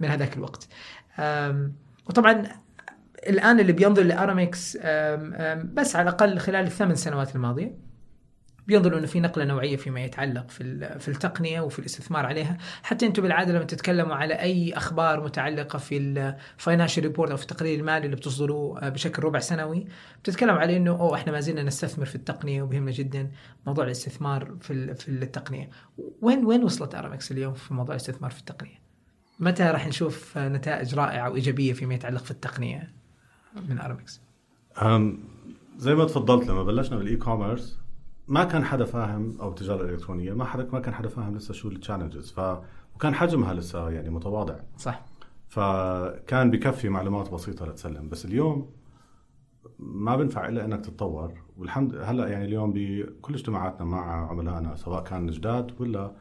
[0.00, 0.68] من هذاك الوقت.
[2.08, 2.42] وطبعا
[3.28, 4.76] الآن اللي بينظر لأرامكس
[5.64, 7.91] بس على الأقل خلال الثمان سنوات الماضية
[8.66, 13.22] بينظروا انه في نقلة نوعية فيما يتعلق في في التقنية وفي الاستثمار عليها، حتى أنتم
[13.22, 18.04] بالعادة لما تتكلموا على أي أخبار متعلقة في ال financial report أو في التقرير المالي
[18.04, 19.86] اللي بتصدروه آه، بشكل ربع سنوي،
[20.22, 23.30] بتتكلم على إنه أوه إحنا ما زلنا نستثمر في التقنية وبهمنا جدا
[23.66, 25.70] موضوع الاستثمار في في التقنية.
[26.22, 28.82] وين وين وصلت أرامكس اليوم في موضوع الاستثمار في التقنية؟
[29.40, 32.92] متى راح نشوف آه، نتائج رائعة وايجابيه فيما يتعلق في التقنية
[33.68, 34.20] من أرامكس؟
[35.76, 37.81] زي ما تفضلت لما بلشنا بال e-commerce
[38.28, 41.68] ما كان حدا فاهم أو التجارة الإلكترونية ما حدا ما كان حدا فاهم لسه شو
[41.68, 42.40] ال challenges ف
[42.94, 44.56] وكان حجمها لسه يعني متواضع.
[44.76, 45.04] صح.
[45.48, 48.08] فكان بكفي معلومات بسيطة لتسلم.
[48.08, 48.70] بس اليوم
[49.78, 51.32] ما بنفع إلا إنك تتطور.
[51.56, 56.12] والحمد هلأ يعني اليوم بكل اجتماعاتنا مع عملائنا سواء كان جداد ولا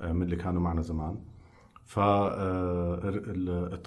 [0.00, 1.18] آه، من اللي كانوا معنا زمان.
[1.84, 1.98] ف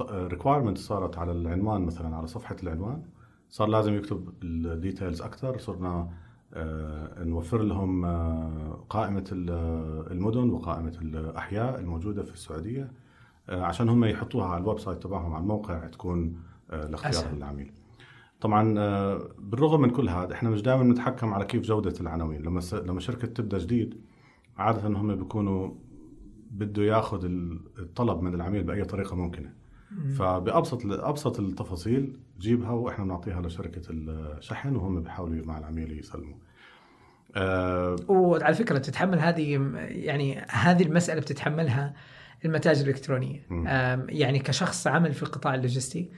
[0.01, 3.03] ال requirement صارت على العنوان مثلا على صفحة العنوان.
[3.49, 5.57] صار لازم يكتب ال details أكثر.
[5.57, 6.09] صرنا آه،
[7.25, 12.91] نوفر لهم آه، قائمة ال- المدن وقائمة الأحياء الموجودة في السعودية
[13.49, 16.35] آه، عشان هم يحطوها على ال website تبعهم على الموقع تكون
[16.71, 17.33] آه، لاختيار.
[17.33, 17.71] العميل.
[18.41, 22.41] طبعا آه، بالرغم من كل هذا إحنا مش دائما نتحكم على كيف جودة العناوين.
[22.41, 24.01] لما لما شركة تبدأ جديد
[24.57, 25.71] عادة هم بيكونوا
[26.51, 29.53] بده ياخذ ال- الطلب من العميل بأي طريقة ممكنة.
[30.17, 36.37] فبأبسط أبسط التفاصيل جيبها وإحنا بنعطيها لشركة الشحن وهم بيحاولوا مع العميل يسلموا.
[37.35, 41.93] آه، وعلى فكرة تتحمل هذه يعني هذه المسألة بتتحملها
[42.45, 43.45] المتاجر الإلكترونية.
[44.09, 46.09] يعني كشخص عمل في القطاع اللوجستي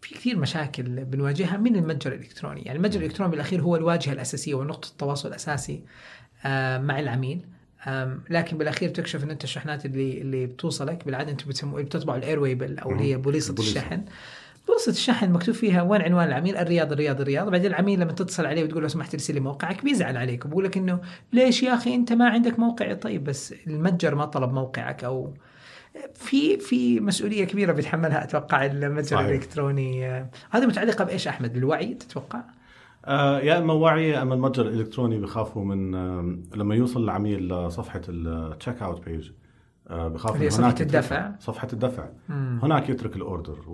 [0.00, 4.88] في كثير مشاكل بنواجهها من المتجر الإلكتروني، يعني المتجر الإلكتروني بالأخير هو الواجهة الأساسية ونقطة
[4.88, 5.84] التواصل الأساسي
[6.44, 7.46] آم، مع العميل.
[8.30, 12.56] لكن بالأخير تكشف إن أنت الشحنات اللي اللي بتوصلك بالعادة أنتم بتسموا بتطبعوا ال airway
[12.56, 13.16] bill أو اللي هي.
[13.16, 13.54] بوليصة.
[13.58, 14.04] الشحن
[14.68, 18.64] بوليصة الشحن مكتوب فيها وين عنوان العميل الرياض الرياض الرياض بعدين العميل لما تتصل عليه
[18.64, 21.00] وتقول له سمحت ارسل لي موقعك بيزعل عليك وبقول لك إنه
[21.32, 25.34] ليش يا أخي أنت ما عندك موقع طيب بس المتجر ما طلب موقعك أو
[26.14, 29.20] في في مسؤولية كبيرة بيتحملها أتوقع المتجر.
[29.20, 30.06] الإلكتروني
[30.50, 32.40] هذه متعلقة بإيش أحمد بالوعي تتوقع؟
[33.04, 38.00] آه، يا إما وعي يا إما المتجر الإلكتروني بخافوا من آه، لما يوصل العميل لصفحة
[38.08, 39.30] ال checkout page
[39.90, 41.32] بخاف هي صفحة الدفع.
[41.38, 42.08] صفحة الدفع.
[42.28, 42.60] مم.
[42.62, 43.70] هناك يترك ال order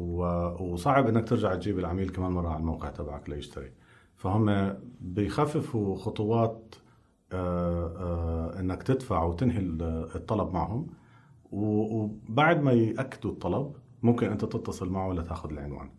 [0.62, 3.70] وصعب إنك ترجع تجيب العميل كمان مرة على الموقع تبعك ليشتري.
[4.16, 6.74] فهم بيخففوا خطوات
[7.32, 10.86] آه، إنك تدفع وتنهي ال- الطلب معهم.
[11.52, 15.90] وبعد ما يأكدوا الطلب ممكن أنت تتصل معه لتأخذ العنوان.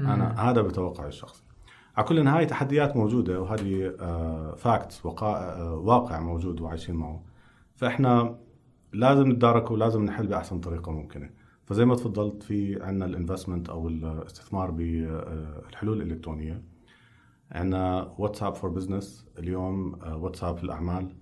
[0.00, 1.42] أنا هذا بتوقعي الشخصي.
[1.98, 3.90] على كل هاي تحديات موجودة وهذه
[4.56, 7.22] facts واقع موجود وعايشين معه.
[7.74, 8.38] فإحنا
[8.92, 11.30] لازم نتداركه ولازم نحل بأحسن طريقة ممكنة.
[11.64, 16.62] فزي ما تفضلت في عندنا ال investment أو الاستثمار بالحلول الإلكترونية.
[17.52, 21.14] عندنا واتساب for business اليوم آه، واتساب للأعمال.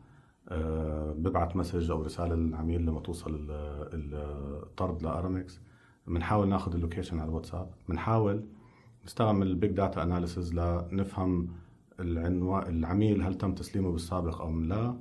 [0.49, 3.51] آه، ببعث message أو رسالة للعميل لما توصل ال-
[3.95, 5.61] ال- الطرد لأرامكس.
[6.07, 7.71] بنحاول ناخذ ال location على الواتساب.
[7.89, 8.45] بنحاول
[9.07, 11.49] نستعمل ال big data analysis لنفهم
[12.01, 14.97] العنوان العميل هل تم تسليمه بالسابق أو لا.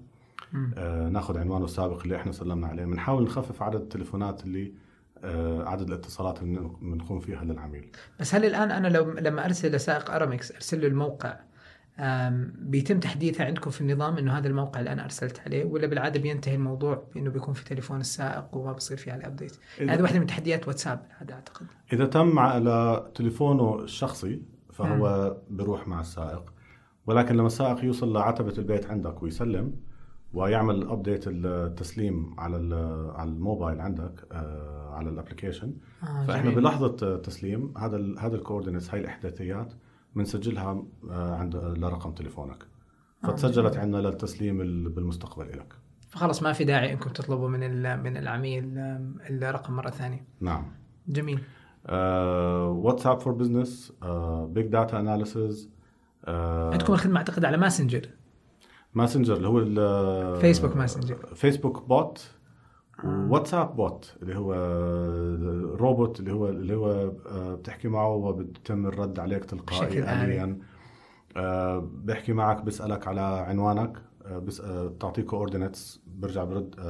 [0.78, 2.86] آه ناخذ عنوانه السابق اللي إحنا سلمنا عليه.
[2.86, 4.74] بنحاول نخفف عدد التليفونات اللي
[5.24, 7.88] آه عدد الاتصالات اللي بنقوم فيها للعميل.
[8.20, 11.39] بس هل الآن أنا لو لما أرسل لسائق أرامكس أرسل له الموقع
[12.58, 16.55] بيتم تحديثها عندكم في النظام إنه هذا الموقع اللي أنا أرسلت عليه ولا بالعادة بينتهي
[16.55, 20.67] الموضوع بإنه بيكون في تليفون السائق وما بصير في عليه update هذه واحدة من تحديات
[20.67, 21.65] واتساب هذا أعتقد.
[21.93, 24.41] إذا تم على تليفونه الشخصي
[24.73, 26.53] فهو بيروح مع السائق
[27.08, 29.73] ولكن لما السائق يوصل لعتبة البيت عندك ويسلم
[30.34, 32.55] ويعمل update التسليم على
[33.15, 36.51] على الموبايل عندك آه، على ال application آه فإحنا.
[36.51, 39.73] بلحظة تسليم هذا هذا ال coordinates هاي الإحداثيات
[40.15, 42.63] بنسجلها آه، عند لرقم تليفونك.
[43.23, 43.78] آه، فتسجلت.
[43.78, 45.73] عندنا للتسليم ال- بالمستقبل لك
[46.10, 47.60] فخلص ما في داعي إنكم تطلبوا من
[48.04, 48.73] من العميل
[49.30, 50.25] الرقم مرة ثانية.
[50.41, 50.65] نعم.
[51.08, 51.39] جميل.
[52.69, 53.93] واتساب for business
[54.48, 55.69] big data analysis
[56.28, 58.10] عندكم الخدمة أعتقد على ماسنجر
[58.93, 61.15] ماسنجر اللي هو فيسبوك ماسنجر.
[61.36, 62.32] فيسبوك bot
[63.03, 64.53] وواتساب bot اللي هو
[65.75, 70.23] روبوت اللي هو اللي هو آه، بتحكي معه وبتم الرد عليك بشكل تلقائي آلي.
[70.25, 70.60] آليا
[71.38, 76.84] آه، بيحكي معك بيسألك على عنوانك آه، بس آه، بتعطيه coordinates برجع برد آه،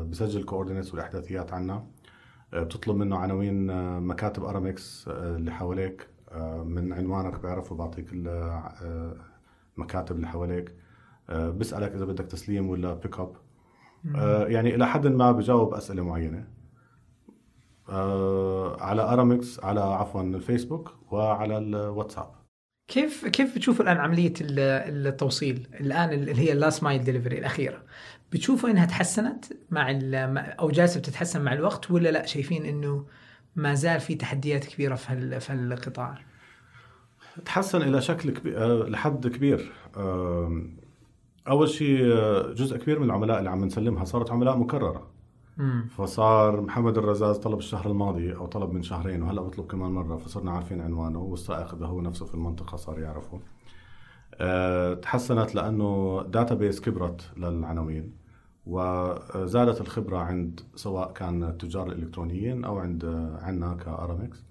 [0.00, 1.86] آه، بسجل coordinates والإحداثيات عنا
[2.54, 6.06] آه، بتطلب منه عناوين آه، مكاتب أرامكس آه، اللي حواليك.
[6.32, 9.14] آه، من عنوانك بيعرف وبعطيك ال- آه،
[9.76, 10.74] المكاتب اللي حواليك.
[11.30, 13.32] آه، بيسألك إذا بدك تسليم ولا pick up
[14.16, 16.44] آه، يعني إلى حد ما بجاوب أسئلة معينة.
[17.88, 22.30] آه، على أرامكس على عفوا الفيسبوك وعلى الواتساب.
[22.88, 27.82] كيف كيف بتشوف الآن عملية ال- التوصيل؟ الآن اللي هي ال last mile delivery الأخيرة.
[28.32, 29.90] بتشوفوا إنها تحسنت مع
[30.60, 33.06] أو جالسة بتتحسن مع الوقت ولا لأ؟ شايفين إنه
[33.56, 36.18] ما زال في تحديات كبيرة في في القطاع؟
[37.44, 39.72] تحسن إلى شكل كبير لحد كبير.
[41.48, 45.06] أول شيء آه، جزء كبير من العملاء اللي عم نسلمها صارت عملاء مكررة.
[45.60, 50.16] امم فصار محمد الرزاز طلب الشهر الماضي أو طلب من شهرين وهلأ بطلب كمان مرة
[50.16, 53.40] فصرنا عارفين عنوانه والسائق إذا هو نفسه في المنطقة صار يعرفه.
[54.34, 58.12] أه تحسنت لأنه database كبرت للعناوين
[58.66, 63.04] وزادت الخبرة عند سواء كان التجار الالكترونيين أو عند
[63.42, 64.44] عندنا كأرامكس.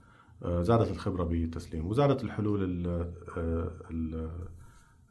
[0.44, 4.30] أه زادت الخبرة بالتسليم وزادت الحلول ال- آه، ال-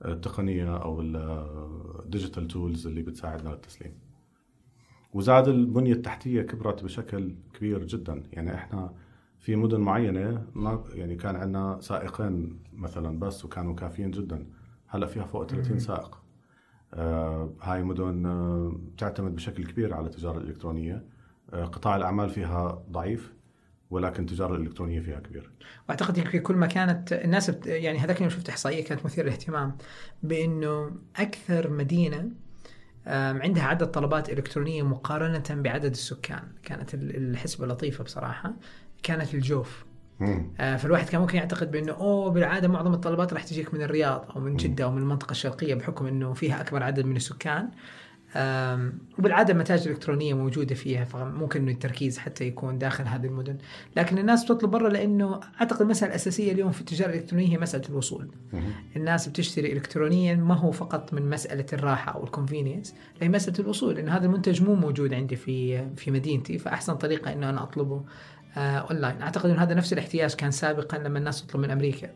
[0.04, 3.92] التقنية أو ال digital tools اللي بتساعدنا للتسليم
[5.12, 8.22] وزاد البنية التحتية كبرت بشكل كبير جدا.
[8.32, 8.94] يعني إحنا
[9.38, 14.46] في مدن معينة ما يعني كان عندنا سائقين مثلا بس وكانوا كافيين جدا.
[14.86, 16.20] هلأ فيها فوق 30 سائق.
[16.94, 21.04] آه هاي مدن آه بتعتمد بشكل كبير على التجارة الإلكترونية.
[21.50, 23.34] آه قطاع الأعمال فيها ضعيف.
[23.90, 25.50] ولكن التجارة الإلكترونية فيها كبير.
[25.88, 27.66] وأعتقد في كل ما كانت الناس بت...
[27.66, 29.76] يعني هذاك اليوم شفت إحصائية كانت مثيرة للاهتمام
[30.22, 32.30] بأنه أكثر مدينة
[33.06, 36.42] عندها عدد طلبات إلكترونية مقارنة بعدد السكان.
[36.62, 38.52] كانت ال- الحسبة لطيفة بصراحة.
[39.02, 39.84] كانت الجوف.
[40.20, 40.52] مم.
[40.60, 44.40] آه، فالواحد كان ممكن يعتقد بأنه أوه بالعادة معظم الطلبات راح تجيك من الرياض أو
[44.40, 47.68] من جدة أو من المنطقة الشرقية بحكم إنه فيها أكبر عدد من السكان.
[49.18, 53.58] وبالعادة المتاجر الإلكترونية موجودة فيها فممكن إنه التركيز حتى يكون داخل هذه المدن.
[53.96, 58.28] لكن الناس بتطلب برا لأنه أعتقد المسألة الأساسية اليوم في التجارة الإلكترونية هي مسألة الوصول.
[58.96, 63.98] الناس بتشتري الكترونيا ما هو فقط من مسألة الراحة أو ال convenience هي مسألة الوصول
[63.98, 66.58] انه هذا المنتج مو موجود عندي في في مدينتي.
[66.58, 68.04] فأحسن طريقة إنه أنا أطلبه
[68.56, 72.10] آه اونلاين أعتقد إنه هذا نفس الاحتياج كان سابقا لما الناس تطلب من أمريكا.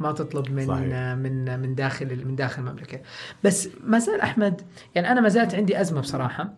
[0.00, 0.88] ما تطلب من صحيح.
[0.92, 3.00] آه من من داخل من داخل المملكة.
[3.44, 4.62] بس ما زال أحمد
[4.94, 6.54] يعني أنا ما زالت عندي أزمة بصراحة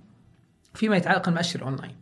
[0.74, 1.96] فيما يتعلق المؤشر أونلاين.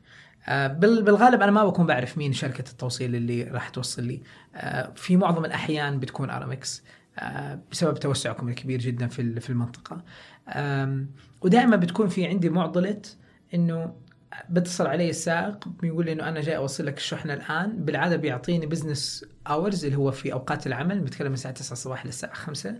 [0.48, 4.20] آه، بال- بالغالب أنا ما بكون بعرف مين شركة التوصيل اللي راح توصل لي.
[4.54, 6.82] آه، في معظم الأحيان بتكون ارامكس
[7.72, 10.02] بسبب توسعكم الكبير جدا في في المنطقة.
[11.42, 13.02] ودائما بتكون في عندي معضلة
[13.54, 13.92] إنه
[14.50, 17.84] بتصل علي السائق بيقول لي إنه أنا جاي أوصل لك الشحنة الآن.
[17.84, 22.34] بالعادة بيعطيني business hours اللي هو في أوقات العمل بتكلم من الساعة 9 الصباح للساعه
[22.34, 22.74] 5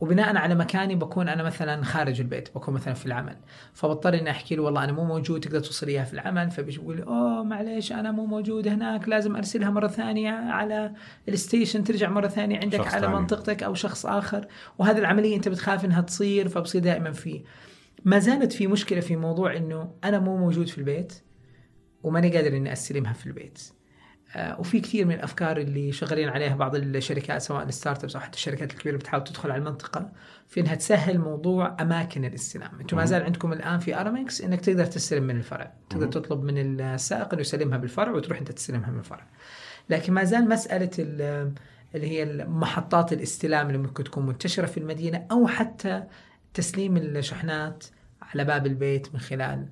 [0.00, 3.36] وبناء على مكاني بكون أنا مثلا خارج البيت بكون مثلا في العمل.
[3.74, 6.50] فبضطر إني أحكي له والله أنا مو موجود تقدر توصل اياها في العمل.
[6.50, 10.92] فبيقول لي أوه معليش أنا مو موجود هناك لازم أرسلها مرة ثانية على
[11.28, 13.14] ال station ترجع مرة ثانية عندك على ثاني.
[13.14, 14.46] منطقتك أو شخص آخر.
[14.78, 17.42] وهذه العملية أنت بتخاف إنها تصير فبصير دائما في
[18.06, 21.12] ما زالت في مشكلة في موضوع إنه أنا مو موجود في البيت
[22.02, 23.62] وماني قادر إني أستلمها في البيت
[24.36, 28.36] آه، وفي كثير من الأفكار اللي شغالين عليها بعض الشركات سواء ال startups أو حتى
[28.36, 30.12] الشركات الكبيرة بتحاول تدخل على المنطقة
[30.48, 33.04] في إنها تسهل موضوع أماكن الاستلام، أنتم ما.
[33.04, 36.06] زال عندكم الآن في ارامكس إنك تقدر تستلم من الفرع، تقدر.
[36.06, 39.26] تطلب من السائق إنه يسلمها بالفرع وتروح أنت تستلمها من الفرع.
[39.90, 41.52] لكن ما زال مسألة ال-
[41.94, 46.02] اللي هي محطات الاستلام اللي ممكن تكون منتشرة في المدينة أو حتى
[46.54, 47.84] تسليم الشحنات
[48.22, 49.68] على باب البيت من خلال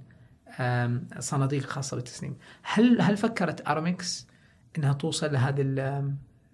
[1.18, 2.36] صناديق خاصة بالتسليم.
[2.62, 4.28] هل هل فكرت أرامكس
[4.78, 5.62] إنها توصل لهذه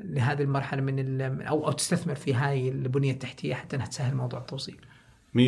[0.00, 4.81] لهذه المرحلة من أو أو تستثمر في هاي البنية التحتية حتى إنها تسهل موضوع التوصيل؟
[5.37, 5.38] 100%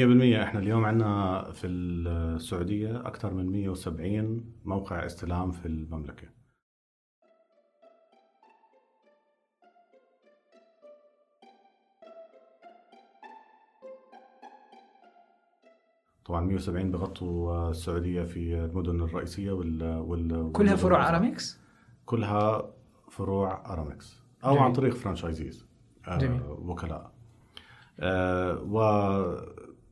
[0.42, 6.28] إحنا اليوم عندنا في السعودية أكثر من 170 موقع استلام في المملكة
[16.24, 21.08] طبعا 170 بغطوا السعودية في المدن الرئيسية وال, وال كلها فروع.
[21.08, 21.60] أرامكس؟
[22.06, 22.70] كلها
[23.10, 24.62] فروع أرامكس أو جميل.
[24.64, 25.66] عن طريق franchisees
[26.18, 26.40] جميل.
[26.42, 27.12] آه وكلاء
[28.00, 28.58] آه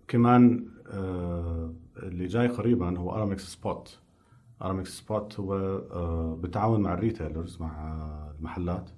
[0.05, 3.99] وكمان آه اللي جاي قريبا هو أرامكس سبوت
[4.63, 7.95] أرامكس سبوت هو آه بالتعاون مع ال retailers مع
[8.39, 8.91] المحلات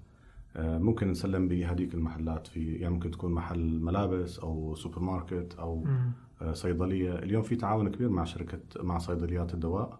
[0.56, 5.84] آه ممكن نسلم بهديك المحلات في يعني ممكن تكون محل ملابس أو سوبر ماركت أو
[5.84, 6.12] مم.
[6.42, 7.14] آه صيدلية.
[7.14, 9.98] اليوم في تعاون كبير مع شركة مع صيدليات الدواء.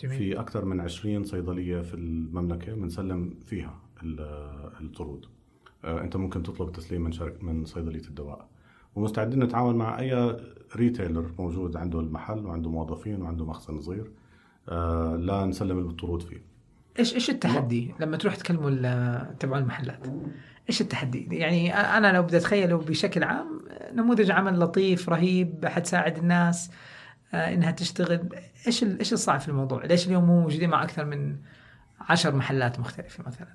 [0.00, 0.18] جميل.
[0.18, 4.20] في أكثر من 20 صيدلية في المملكة بنسلم فيها ال-
[4.80, 5.26] الطرود.
[5.84, 8.48] آه، أنت ممكن تطلب تسليم من شركة من صيدلية الدواء.
[8.94, 10.36] ومستعدين نتعاون مع أي
[10.76, 14.10] ريتيلر موجود عنده المحل وعنده موظفين وعنده مخزن صغير.
[14.68, 16.42] آه، لا نسلم الطرود فيه.
[16.98, 20.06] إيش إيش التحدي لما تروح تكلموا تبع المحلات؟
[20.68, 23.60] إيش التحدي؟ يعني أنا لو بدي اتخيله بشكل عام
[23.92, 26.70] نموذج عمل لطيف رهيب حتساعد الناس
[27.34, 28.28] آه، إنها تشتغل
[28.66, 31.36] إيش إيش الصعب في الموضوع؟ ليش اليوم مو موجودين مع أكثر من
[32.00, 33.54] عشر محلات مختلفة مثلا؟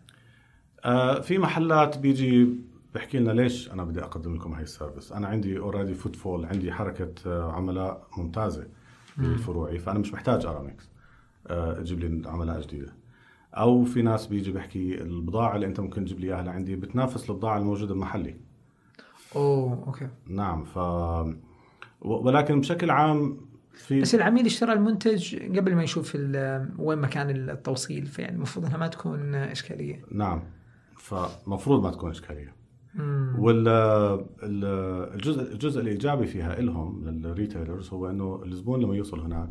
[0.86, 2.49] آه، في محلات بيجي
[2.95, 6.74] بحكي لنا ليش أنا بدي أقدم لكم هاي ال service أنا عندي already footfall عندي
[6.74, 8.68] حركة آه، عملاء ممتازة
[9.18, 10.89] بالفروعي فأنا مش محتاج أرامكس
[11.47, 12.93] آه، تجيب لي عملاء جديدة
[13.54, 17.58] أو في ناس بيجي بحكي البضاعة اللي أنت ممكن تجيب لي إياها لعندي بتنافس البضاعه
[17.58, 18.36] الموجودة المحلي
[19.36, 20.07] أوه okay.
[20.28, 20.78] نعم ف
[22.01, 23.38] ولكن بشكل عام
[23.74, 26.16] في بس العميل اشترى المنتج قبل ما يشوف
[26.78, 30.06] وين مكان التوصيل فيعني المفروض إنها ما تكون إشكالية.
[30.12, 30.43] نعم
[30.97, 32.54] فمفروض ما تكون إشكالية.
[32.95, 33.36] مم.
[33.39, 39.49] والجزء الجزء الإيجابي فيها لهم لل retailers هو إنه الزبون لما يوصل هناك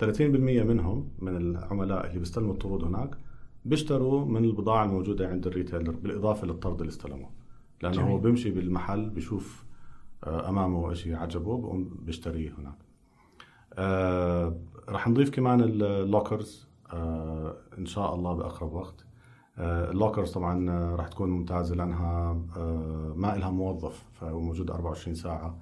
[0.00, 3.10] 30% منهم من العملاء اللي بيستلموا الطرود هناك
[3.64, 7.30] بيشتروا من البضاعة الموجودة عند ال retailer بالإضافة للطرد اللي استلموه.
[7.82, 8.08] لأنه جميل.
[8.10, 9.64] هو بيمشي بالمحل بيشوف
[10.24, 12.74] آه، أمامه شيء عجبه بقوم بيشتريه هناك.
[13.74, 14.56] آه
[14.88, 19.04] راح نضيف كمان ال lockers آه إن شاء الله بأقرب وقت.
[19.58, 25.14] آه ال lockers طبعا آه، راح تكون ممتازة لأنها آه ما لها موظف فموجود 24
[25.14, 25.58] ساعة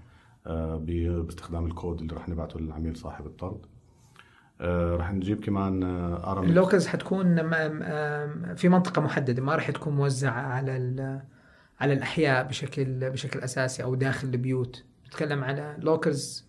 [0.47, 3.67] آه باستخدام الكود اللي راح نبعته للعميل صاحب الطرد.
[4.61, 9.55] آه راح نجيب كمان آه ارم ال lockers حتكون م- م- في منطقة محددة ما
[9.55, 11.21] راح تكون موزعة على
[11.81, 14.85] على الأحياء بشكل بشكل أساسي أو داخل البيوت.
[15.07, 16.49] نتكلم على lockers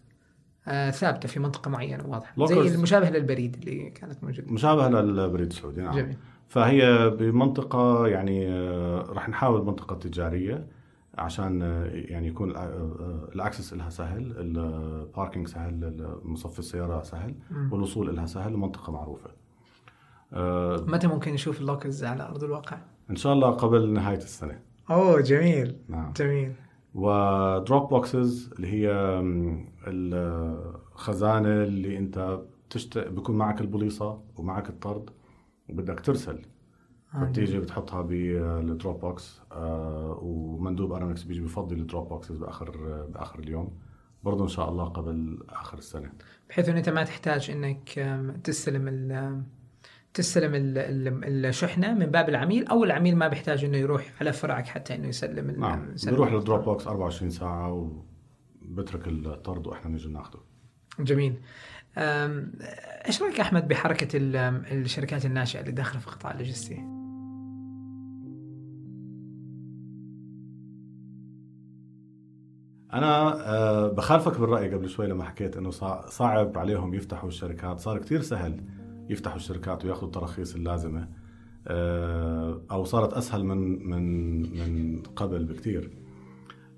[0.67, 2.45] آه ثابتة في منطقة معينة واضحة.
[2.45, 4.53] زي المشابه للبريد اللي كانت موجودة.
[4.53, 5.95] مشابهه للبريد السعودي نعم.
[5.95, 6.17] جميل.
[6.47, 10.67] فهي بمنطقة يعني آه، راح نحاول منطقة تجارية.
[11.17, 17.01] عشان آه، يعني يكون الأ- آه، ال access لها سهل ال parking سهل تصفي السيارة
[17.03, 17.35] سهل.
[17.71, 19.29] والوصول لها سهل منطقة معروفة.
[20.33, 22.77] آه، متى ممكن نشوف ال lockers على أرض الواقع؟
[23.09, 24.59] إن شاء الله قبل نهاية السنة.
[24.89, 25.75] أوه جميل.
[25.87, 26.13] نعم.
[26.17, 26.53] جميل.
[26.95, 32.39] و drop boxes اللي هي م، الخزانة اللي أنت
[32.69, 32.97] بتشت...
[32.97, 35.09] بيكون معك البوليصة ومعك الطرد
[35.69, 36.35] وبدك ترسل.
[36.35, 36.41] آه،
[37.15, 42.71] بتيجي بتحطها بال drop box آه ومندوب ارامكس بيجي بفضي ال drop boxes بآخر
[43.05, 43.77] بآخر اليوم.
[44.23, 46.11] برضه إن شاء الله قبل آخر السنة.
[46.49, 47.89] بحيث ان أنت ما تحتاج إنك
[48.43, 49.41] تستلم ال
[50.13, 54.67] تستلم ال- ال- الشحنة من باب العميل أو العميل ما بيحتاج إنه يروح على فرعك
[54.67, 55.95] حتى إنه يسلم نعم.
[56.05, 57.91] بيروح لل drop box 24 ساعة
[58.65, 60.39] وبترك الطرد وإحنا نيجي ناخده.
[60.99, 61.35] جميل.
[61.97, 64.35] إيش رأيك أحمد بحركة ال-
[64.71, 67.00] الشركات الناشئة اللي داخلة في قطاع اللوجستي؟
[72.93, 77.79] أنا آه بخالفك بالرأي قبل شوي لما حكيت إنه صع- صعب عليهم يفتحوا الشركات.
[77.79, 78.63] صار كتير سهل
[79.09, 81.07] يفتحوا الشركات وياخذوا التراخيص اللازمة.
[81.67, 85.91] آه أو صارت أسهل من من من قبل بكتير.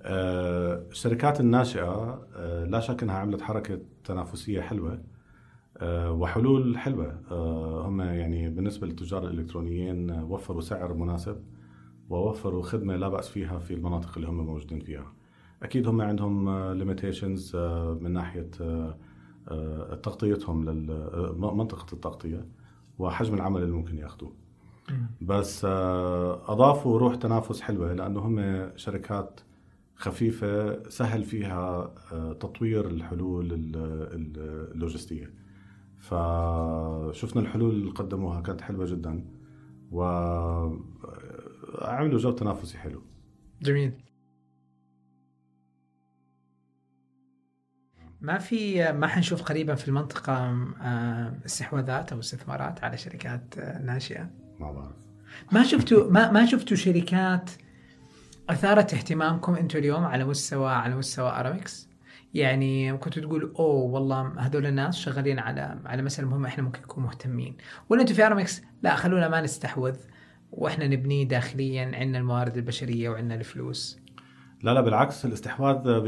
[0.06, 2.22] آه، الشركات الناشئة
[2.70, 5.02] لا شك إنها عملت حركة تنافسية حلوة
[6.10, 7.20] وحلول حلوة.
[7.88, 11.44] هم يعني بالنسبة للتجار الإلكترونيين وفروا سعر مناسب
[12.10, 15.14] ووفروا خدمة لا بأس فيها في المناطق اللي هم موجودين فيها.
[15.64, 17.56] أكيد هم عندهم ليميتيشنز
[18.02, 18.98] من ناحية آه،
[19.48, 22.46] آه، تغطيتهم لمنطقه التغطية
[23.00, 24.34] وحجم العمل اللي ممكن ياخذوه
[25.22, 29.40] بس آه، أضافوا روح تنافس حلوة لأنه هم شركات
[29.96, 33.76] خفيفة سهل فيها آه، تطوير الحلول ال-
[34.16, 35.34] ال- اللوجستية.
[36.00, 39.26] فشفنا الحلول اللي قدموها كانت حلوة جدا
[39.92, 40.82] وعملوا
[42.20, 43.02] جو تنافسي حلو.
[43.62, 44.03] جميل.
[48.24, 50.34] ما في ما حنشوف قريبا في المنطقة
[50.82, 54.30] آه، استحواذات أو استثمارات على شركات آه، ناشئة.
[54.60, 54.96] ما بعرف.
[55.52, 57.50] ما شفتوا ما ما شفتوا شركات
[58.50, 61.90] أثارت اهتمامكم أنتم اليوم على مستوى على مستوى ارامكس
[62.34, 67.04] يعني كنتوا تقولوا أوه والله هذول الناس شغالين على على مسألة مهمة إحنا ممكن نكون
[67.04, 67.58] مهتمين.
[67.90, 69.96] ولا أنتم في ارامكس لا خلونا ما نستحوذ
[70.52, 74.03] وإحنا نبنيه داخليا عندنا الموارد البشرية وعندنا الفلوس.
[74.64, 76.00] لا لا بالعكس الاستحواذ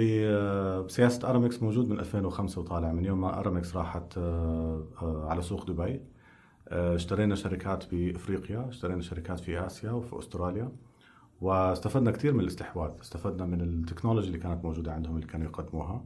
[0.85, 2.91] بسياسة أرامكس موجود من 2005 وطالع.
[2.91, 6.01] من يوم ما أرامكس راحت آه، آه، على سوق دبي
[6.67, 10.71] آه، اشترينا شركات بإفريقيا اشترينا شركات في آسيا وفي أستراليا
[11.41, 12.91] واستفدنا كثير من الاستحواذ.
[13.01, 16.03] استفدنا من ال technology اللي كانت موجودة عندهم اللي كانوا يقدموها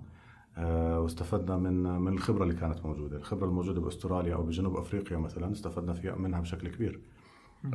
[0.97, 3.17] واستفدنا من من الخبرة اللي كانت موجودة.
[3.17, 6.99] الخبرة الموجودة بأستراليا أو بجنوب أفريقيا مثلا استفدنا فيها منها بشكل كبير.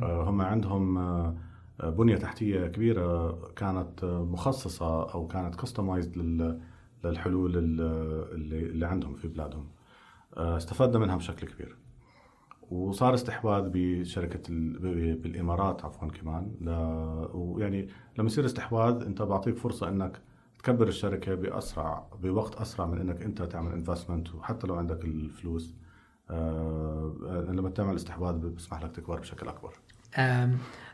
[0.01, 0.97] هم عندهم
[1.83, 6.17] بنية تحتية كبيرة كانت مخصصة أو كانت كستمايزد
[7.03, 9.67] للحلول ال- اللي عندهم في بلادهم.
[10.37, 11.77] آه، استفدنا منها بشكل كبير.
[12.71, 14.41] وصار استحواذ بشركة
[15.15, 16.51] بالإمارات عفوا كمان.
[17.33, 20.21] ويعني لما يصير استحواذ أنت بعطيك فرصة إنك
[20.59, 25.75] تكبر الشركة باسرع بوقت أسرع من إنك أنت تعمل investment وحتى لو عندك الفلوس.
[26.29, 29.73] آه لما تعمل استحواذ بيسمح لك تكبر بشكل أكبر.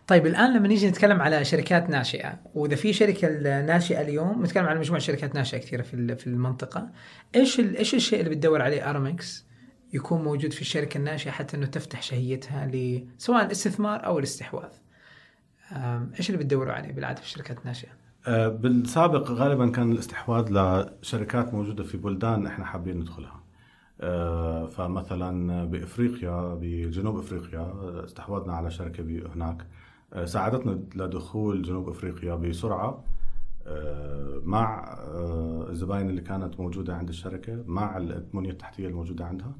[0.07, 4.79] طيب الآن لما نيجي نتكلم على شركات ناشئة وإذا في شركة ناشئة اليوم نتكلم على
[4.79, 6.89] مجموعة شركات ناشئة كثيرة في في المنطقة
[7.35, 9.45] إيش إيش الشيء اللي بتدور عليه ارامكس
[9.93, 12.71] يكون موجود في الشركة الناشئة حتى إنه تفتح شهيتها
[13.17, 14.69] سواء الاستثمار أو الاستحواذ؟
[16.19, 17.89] إيش اللي بتدوروا عليه بالعادة في الشركات الناشئة؟
[18.27, 23.40] آه، بالسابق غالبا كان الاستحواذ لشركات موجودة في بلدان إحنا حابين ندخلها.
[24.67, 29.03] فمثلا بإفريقيا بجنوب إفريقيا آه، استحوذنا على شركة
[29.35, 29.67] هناك
[30.13, 33.03] آه، ساعدتنا لدخول جنوب إفريقيا بسرعة
[33.67, 39.55] آه، مع آه، الزباين اللي كانت موجودة عند الشركة مع البنيه التحتية الموجودة عندها.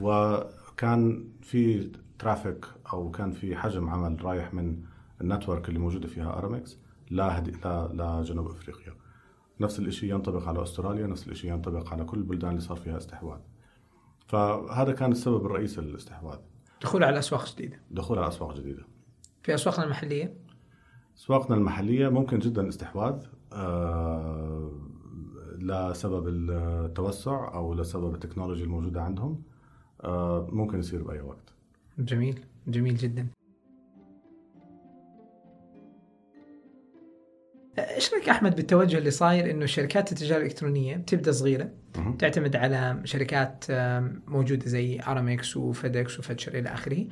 [0.00, 4.76] وكان في traffic أو كان في حجم عمل رايح من
[5.20, 6.78] ال network اللي موجودة فيها أرامكس
[7.10, 8.92] لجنوب إفريقيا.
[9.60, 13.38] نفس الشيء ينطبق على أستراليا نفس الشيء ينطبق على كل البلدان اللي صار فيها استحواذ.
[14.32, 16.38] فهذا كان السبب الرئيسي للاستحواذ.
[16.82, 17.80] دخول على أسواق جديدة.
[17.90, 18.82] دخول على أسواق جديدة.
[19.42, 20.34] في أسواقنا المحلية؟
[21.16, 24.70] أسواقنا المحلية ممكن جدا استحواذ آه،
[25.58, 29.42] لسبب التوسع أو لسبب التكنولوجيا الموجودة عندهم
[30.04, 31.54] آه، ممكن يصير بأي وقت.
[31.98, 33.26] جميل جميل جدا.
[38.02, 42.16] إيش رأيك أحمد بالتوجه اللي صاير إنه شركات التجارة الإلكترونية بتبدأ صغيرة مهم.
[42.16, 43.64] تعتمد على شركات
[44.26, 47.06] موجودة زي ارامكس وفيدكس وفتشر إلى آخره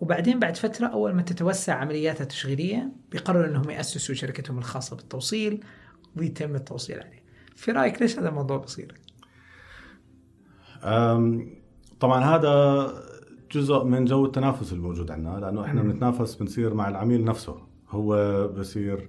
[0.00, 5.60] وبعدين بعد فترة أول ما تتوسع عملياتها التشغيلية بيقرروا إنهم يأسسوا شركتهم الخاصة بالتوصيل
[6.16, 7.22] ويتم التوصيل عليه.
[7.56, 8.94] في رأيك ليش هذا الموضوع بصير؟
[12.00, 12.86] طبعا هذا
[13.52, 15.82] جزء من جو التنافس الموجود عندنا لأنه إحنا.
[15.82, 17.56] بنتنافس بنصير مع العميل نفسه
[17.88, 19.08] هو بصير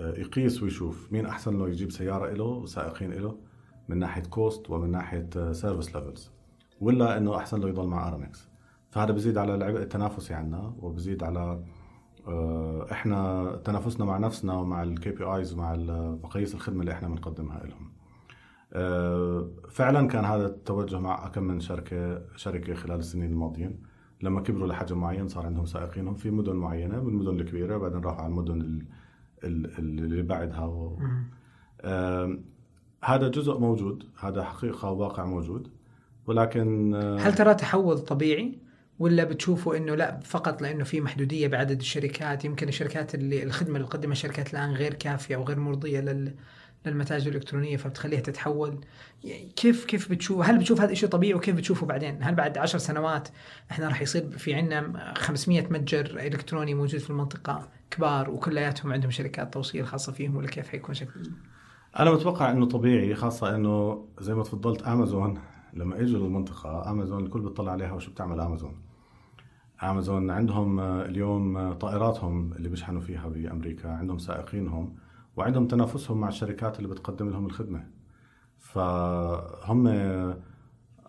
[0.00, 3.38] يقيس ويشوف مين أحسن له يجيب سيارة له وسائقين له
[3.88, 6.30] من ناحية cost ومن ناحية service levels
[6.80, 8.48] ولا إنه أحسن له يضل مع ارامكس
[8.90, 11.64] فهذا بزيد على العبء التنافسي عندنا وبزيد على
[12.28, 15.76] آه، إحنا تنافسنا مع نفسنا ومع ال KPIs ومع
[16.22, 17.92] مقاييس الخدمة اللي إحنا بنقدمها لهم
[18.72, 23.82] آه، فعلا كان هذا التوجه مع كم من شركة شركة خلال السنين الماضيين.
[24.22, 28.20] لما كبروا لحجم معين صار عندهم سائقينهم في مدن معينة من المدن الكبيرة بعدين راحوا
[28.22, 28.86] على المدن ال- ال-
[29.44, 30.98] اللي بعدها و...
[33.04, 35.68] هذا جزء موجود هذا حقيقة واقع موجود
[36.26, 38.58] ولكن هل ترى تحول طبيعي؟
[38.98, 43.88] ولا بتشوفوا إنه لا فقط لأنه في محدودية بعدد الشركات يمكن الشركات اللي الخدمة اللي
[43.88, 46.34] تقدمها الشركات الآن غير كافية أو غير مرضية لل
[46.86, 48.80] للمتاجر الإلكترونية فبتخليها تتحول؟
[49.56, 53.28] كيف كيف بتشوف هل بتشوف هذا الشيء طبيعي وكيف بتشوفه بعدين؟ هل بعد عشر سنوات
[53.70, 59.54] إحنا راح يصير في عندنا 500 متجر إلكتروني موجود في المنطقة؟ كبار وكلياتهم عندهم شركات
[59.54, 61.30] توصيل خاصة فيهم ولا كيف حيكون شكل
[61.98, 65.38] أنا متوقع إنه طبيعي خاصة إنه زي ما تفضلت امازون
[65.72, 68.82] لما إجوا للمنطقة امازون الكل بيطلع عليها وشو بتعمل امازون
[69.82, 74.96] امازون عندهم اليوم طائراتهم اللي بيشحنوا فيها بأمريكا عندهم سائقينهم
[75.36, 77.86] وعندهم تنافسهم مع الشركات اللي بتقدم لهم الخدمة.
[78.58, 79.88] فهم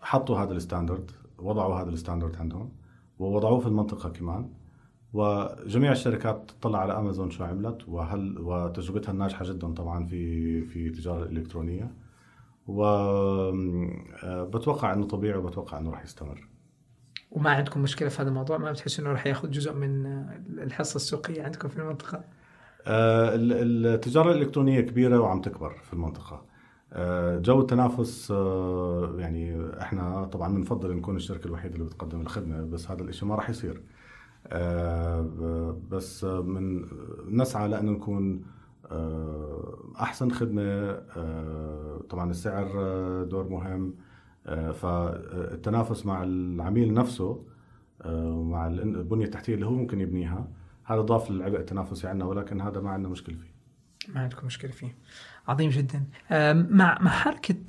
[0.01, 2.71] حطوا هذا ال standard وضعوا هذا ال standard عندهم
[3.19, 4.49] ووضعوه في المنطقة كمان.
[5.13, 11.23] وجميع الشركات تطلع على أمازون شو عملت وهل وتجربتها الناجحه جدا طبعا في في التجارة
[11.23, 11.91] الإلكترونية.
[14.27, 16.47] وبتوقع إنه طبيعي وبتوقع إنه راح يستمر.
[17.31, 20.05] وما عندكم مشكلة في هذا الموضوع؟ ما بتحسوا إنه راح ياخذ جزء من
[20.63, 22.23] الحصة السوقية عندكم في المنطقة؟
[22.87, 26.45] آه، ال- التجارة الإلكترونية كبيرة وعم تكبر في المنطقة.
[26.93, 32.91] آه، جو التنافس آه، يعني إحنا طبعا بنفضل نكون الشركة الوحيدة اللي بتقدم الخدمة بس
[32.91, 33.75] هذا الشيء ما راح يصير.
[33.75, 33.81] آه،
[35.91, 36.85] بس من
[37.29, 38.41] نسعى لأن نكون
[38.91, 40.61] آه، أحسن خدمة.
[40.61, 43.93] آه، طبعا السعر آه، دور مهم.
[44.47, 47.43] آه، فالتنافس مع العميل نفسه
[48.01, 50.47] آه، ومع البنية التحتية اللي هو ممكن يبنيها
[50.83, 53.51] هذا ضاف للعبء التنافسي عندنا ولكن هذا ما عندنا مشكلة فيه.
[54.13, 54.95] ما عندكم مشكلة فيه.
[55.47, 56.03] عظيم جدا.
[56.69, 57.09] مع مع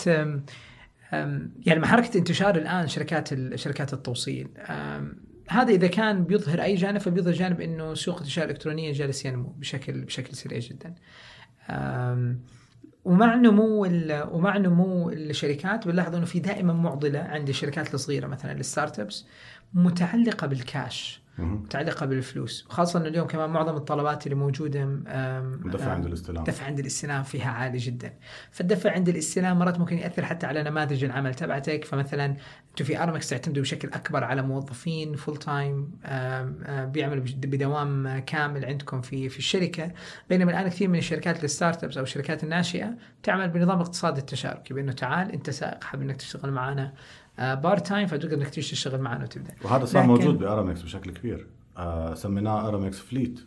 [0.08, 4.48] أم، يعني مع حركه انتشار الآن شركات شركات التوصيل
[5.48, 10.04] هذا إذا كان بيظهر أي جانب فبيظهر جانب إنه سوق التجارة الإلكترونية جالس ينمو بشكل
[10.04, 10.94] بشكل سريع جدا.
[13.04, 13.86] ومع نمو
[14.36, 19.26] ومع نمو الشركات بنلاحظ إنه في دائما معضلة عند الشركات الصغيرة مثلا الستارت أبس
[19.74, 21.21] متعلقة بالكاش.
[21.38, 24.84] متعلقة بالفلوس وخاصة إنه اليوم كمان معظم الطلبات اللي موجودة
[25.64, 26.38] دفع عند الاستلام.
[26.38, 28.12] الدفع عند الاستلام فيها عالي جدا.
[28.50, 31.84] فالدفع عند الاستلام مرات ممكن يأثر حتى على نماذج العمل تبعتك.
[31.84, 32.36] فمثلا
[32.70, 35.90] أنتم في أرمكس تعتمدوا بشكل أكبر على موظفين full time
[36.92, 39.90] بيعملوا بدوام كامل عندكم في في الشركة.
[40.28, 44.92] بينما الآن كثير من الشركات ال startups أو الشركات الناشئة تعمل بنظام اقتصاد التشاركي بأنه
[44.92, 46.92] تعال أنت سائق حابب إنك تشتغل معنا
[47.38, 51.46] part time فتقدر إنك تيجي تشتغل معنا وتبدأ وهذا صار لكن- موجود بأرامكس بشكل كبير
[51.76, 53.40] آه، سميناه أرامكس fleet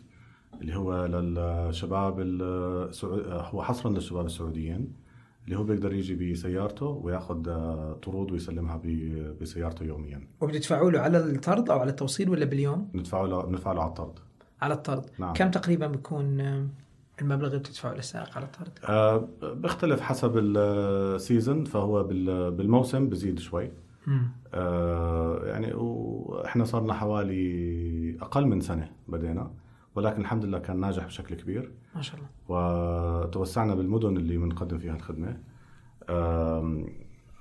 [0.60, 2.20] اللي هو للشباب.
[2.42, 2.90] آه،
[3.50, 4.92] هو حصرا للشباب السعوديين
[5.44, 8.80] اللي هو بيقدر يجي بسيارته ويأخذ آه، طرود ويسلمها
[9.40, 13.80] بسيارته يوميا وبتدفعوا له على الطرد أو على التوصيل ولا باليوم؟ ندفع له بندفع له
[13.82, 14.18] على الطرد
[14.62, 15.32] على الطرد نعم.
[15.34, 16.66] كم تقريبا بيكون آه،
[17.20, 23.38] المبلغ اللي بتدفعه للسائق على الطرد؟ آه، بيختلف حسب ال season فهو بال- بالموسم بزيد
[23.38, 23.70] شوي.
[24.54, 29.50] آه، يعني وإحنا صار لنا حوالي أقل من سنة بدينا
[29.94, 31.72] ولكن الحمد لله كان ناجح بشكل كبير.
[31.94, 32.28] ما شاء الله.
[32.48, 35.36] وتوسعنا بالمدن اللي بنقدم فيها الخدمة.
[36.10, 36.86] آم،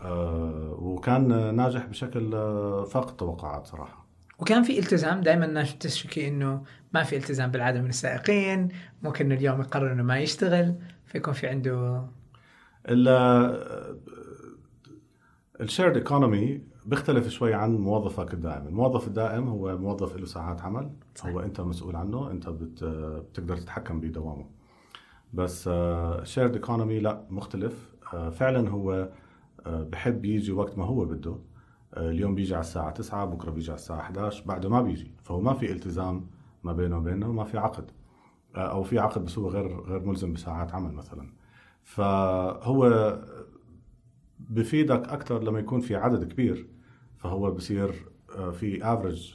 [0.02, 4.05] آه، وكان ناجح بشكل آه، فاق التوقعات صراحة.
[4.40, 6.64] وكان في التزام دائما الناس تشتكي إنه
[6.94, 8.70] ما في التزام بالعادة من السائقين
[9.04, 10.76] ممكن اليوم يقرر إنه ما يشتغل
[11.06, 12.06] فيكون في عنده
[15.62, 20.92] ال shared economy بيختلف شوي عن موظفك الدائم، الموظف الدائم هو موظف له ساعات عمل
[21.16, 21.34] صحيح.
[21.34, 24.46] هو أنت مسؤول عنه أنت بت بتقدر تتحكم بدوامه.
[25.34, 25.70] بس
[26.24, 27.96] shared economy لا مختلف.
[28.14, 29.10] آه، فعلا هو
[29.66, 31.32] آه، بحب يجي وقت ما هو بده.
[31.32, 31.40] آه،
[31.98, 35.12] اليوم بيجي على الساعة 9 بكرة بيجي على الساعة 11 بعده ما بيجي.
[35.24, 36.28] فهو ما في التزام
[36.64, 37.92] ما بينه وبينه ما في عقد.
[38.56, 41.30] آه، أو في عقد بس هو غير غير ملزم بساعات عمل مثلا.
[41.84, 43.20] فهو
[44.40, 46.68] بفيدك أكثر لما يكون في عدد كبير.
[47.18, 48.06] فهو بصير
[48.38, 49.34] آه، في average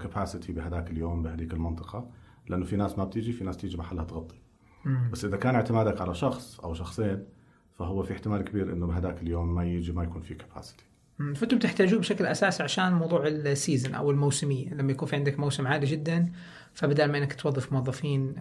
[0.00, 2.10] capacity بهذاك اليوم بهذيك المنطقة.
[2.48, 4.42] لأنه في ناس ما بتيجي في ناس تيجي محلها تغطي.
[4.84, 5.10] مم.
[5.12, 7.26] بس إذا كان اعتمادك على شخص أو شخصين
[7.72, 10.90] فهو في احتمال كبير إنه بهذاك اليوم ما يجي ما يكون في capacity مم.
[11.18, 14.74] فأنتم بتحتاجوه بشكل أساسي عشان موضوع ال season أو الموسمية.
[14.74, 16.32] لما يكون في عندك موسم عالي جدا
[16.72, 18.34] فبدل ما إنك توظف موظفين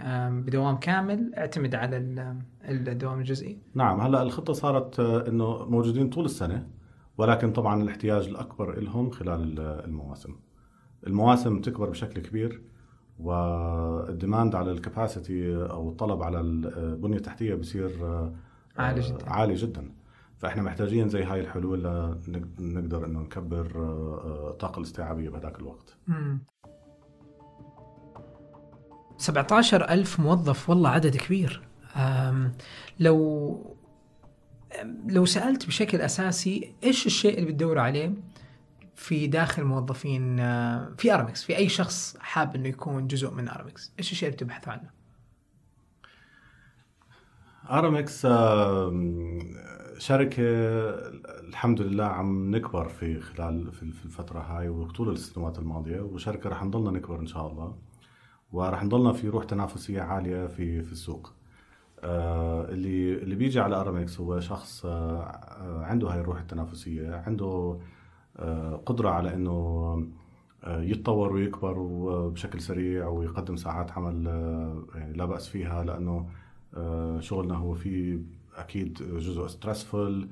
[0.45, 2.35] بدوام كامل اعتمد على ال-
[2.89, 3.57] الدوام الجزئي.
[3.75, 6.67] نعم هلا الخطة صارت آه، إنه موجودين طول السنة
[7.17, 10.35] ولكن طبعا الاحتياج الأكبر لهم خلال ال- المواسم.
[11.07, 12.61] المواسم تكبر بشكل كبير
[13.19, 18.33] والديماند على الكباسيتي أو الطلب على البنيه التحتيه بصير آه،
[18.77, 19.29] عالي آه، جدا.
[19.29, 19.91] عالي جدا.
[20.41, 21.83] فإحنا محتاجين زي هاي الحلول
[22.59, 25.97] لنقدر إنه نكبر آه، آه، الطاقه الاستيعابية بهذاك الوقت.
[26.07, 26.39] مم.
[29.17, 31.67] 17 ألف موظف والله عدد كبير.
[32.99, 33.77] لو
[35.07, 38.13] لو سألت بشكل أساسي إيش الشيء اللي بتدور عليه
[38.95, 43.93] في داخل موظفين آه، في أرمكس في أي شخص حاب إنه يكون جزء من أرمكس
[43.99, 44.89] إيش الشيء اللي بتبحثوا عنه؟
[47.69, 49.39] ارامكس آم،
[50.01, 50.43] شركة
[51.49, 56.91] الحمد لله عم نكبر في خلال في الفترة هاي وطول السنوات الماضية وشركة رح نضلنا
[56.91, 57.75] نكبر إن شاء الله
[58.51, 61.33] ورح نضلنا في روح تنافسية عالية في في السوق.
[62.03, 67.79] آه، اللي اللي بيجي على أرامكس هو شخص آه، آه، عنده هاي الروح التنافسية عنده
[68.37, 69.51] آه، قدرة على إنه
[70.63, 76.29] آه، يتطور ويكبر وبشكل سريع ويقدم ساعات عمل آه، يعني لا بأس فيها لأنه
[76.77, 78.19] آه، شغلنا هو فيه
[78.61, 80.27] أكيد جزء stressful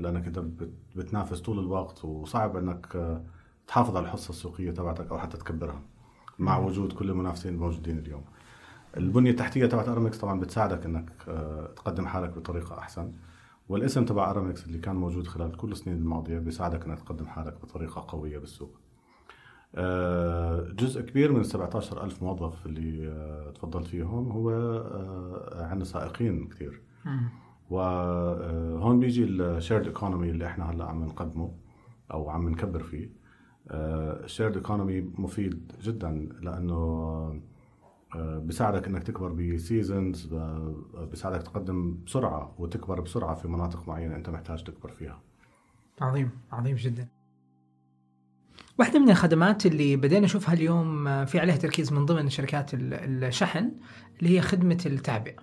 [0.00, 3.24] لأنك انت بت- بتنافس طول الوقت وصعب إنك آه،
[3.66, 5.82] تحافظ على الحصة السوقية تبعتك أو حتى تكبرها
[6.38, 8.24] مع وجود كل المنافسين الموجودين اليوم.
[8.96, 13.12] البنية التحتية تبعت ارامكس طبعا بتساعدك إنك آه، تقدم حالك بطريقة أحسن
[13.68, 18.04] والاسم تبع ارامكس اللي كان موجود خلال كل السنين الماضية بيساعدك إنك تقدم حالك بطريقة
[18.08, 18.80] قوية بالسوق.
[19.76, 26.48] آه، جزء كبير من 17 ألف موظف اللي آه، تفضلت فيهم هو آه، عندنا سائقين
[26.48, 26.82] كثير.
[27.70, 31.54] وهون بيجي ال shared economy اللي إحنا هلأ عم نقدمه
[32.12, 33.10] أو عم نكبر فيه.
[33.70, 37.40] ال shared economy مفيد جدا لأنه
[38.16, 40.34] بيساعدك إنك تكبر ب seasons
[41.10, 45.20] بيساعدك تقدم بسرعة وتكبر بسرعة في مناطق معينة أنت محتاج تكبر فيها.
[46.00, 47.08] عظيم عظيم جدا.
[48.78, 53.24] واحدة من الخدمات اللي بدينا نشوفها اليوم آه، في عليها تركيز من ضمن شركات ال-
[53.24, 53.70] الشحن
[54.20, 55.36] اللي هي خدمة التعبئة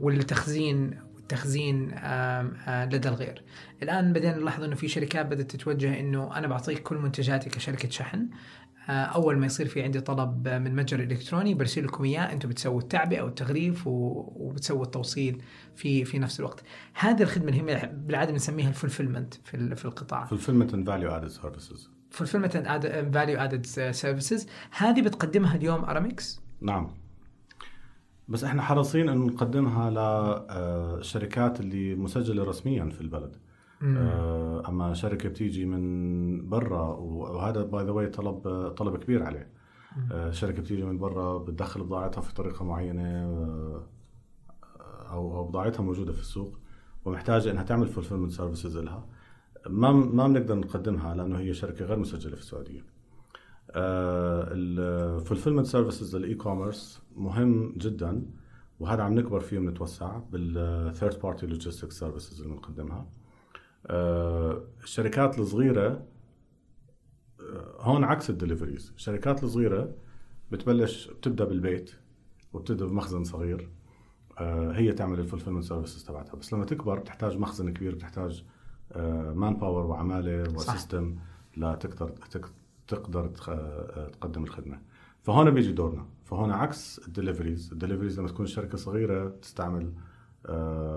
[0.00, 3.42] والتخزين والتخزين آه، لدى الغير.
[3.82, 8.26] الآن بدينا نلاحظ أنه في شركات بدأت تتوجه أنه أنا بعطيك كل منتجاتي كشركة شحن.
[8.88, 12.48] آه، أول ما يصير في عندي طلب آه، من متجر إلكتروني برسل لكم إياه أنتم
[12.48, 15.42] بتسووا التعبئة والتغليف وبتسووا التوصيل
[15.76, 16.62] في في نفس الوقت.
[16.94, 20.26] هذه الخدمة اللي هي بالعادة بنسميها الفولفيلمنت في في القطاع.
[20.26, 20.30] And
[20.86, 21.88] value added services.
[22.18, 23.66] fulfillment and add- value added
[24.02, 24.46] services.
[24.70, 26.88] هذه بتقدمها اليوم ارامكس نعم.
[28.28, 33.32] بس إحنا حريصين انه نقدمها للشركات اللي مسجلة رسميا في البلد.
[33.36, 33.49] آه،
[34.68, 39.50] أما شركة بتيجي من برا وهذا by the way طلب طلب كبير عليه.
[40.12, 43.86] آه، شركة بتيجي من برا بتدخل بضاعتها في طريقة معينة آه،
[45.10, 46.58] أو أو بضاعتها موجودة في السوق
[47.04, 49.06] ومحتاجة إنها تعمل fulfillment services لها.
[49.68, 52.84] ما ما بنقدر نقدمها لأنه هي شركة غير مسجلة في السعودية.
[54.52, 58.26] ال fulfillment services ال e-commerce مهم جدا
[58.80, 62.98] وهذا عم نكبر فيه ونتوسع بال third party logistic services اللي بنقدمها.
[62.98, 63.19] آه،
[63.86, 66.06] الشركات الصغيرة
[67.40, 68.92] آه، هون عكس ال deliveries.
[68.96, 69.94] الشركات الصغيرة
[70.50, 71.90] بتبلش بتبدأ بالبيت
[72.52, 73.68] وبتبدأ بمخزن صغير.
[74.38, 76.36] آه، هي تعمل ال fulfillment services تبعتها.
[76.36, 78.44] بس لما تكبر بتحتاج مخزن كبير بتحتاج
[79.34, 81.16] manpower وعمالة و system
[81.56, 82.14] لتقدر
[82.88, 83.28] تقدر
[84.06, 84.80] تقدم الخدمة.
[85.22, 86.06] فهون بيجي دورنا.
[86.24, 87.72] فهون عكس ال deliveries.
[87.72, 89.92] ال deliveries لما تكون الشركة صغيرة تستعمل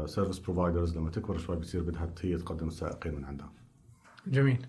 [0.06, 3.52] service providers لما تكبر شوي بتصير بدها هي تقدم السائقين من عندها
[4.28, 4.66] جميل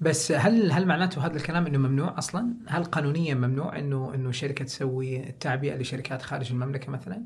[0.00, 4.64] بس هل هل معناته هذا الكلام إنه ممنوع أصلا؟ هل قانونيا ممنوع إنه إنه شركة
[4.64, 7.22] تسوي التعبئة لشركات خارج المملكة مثلا؟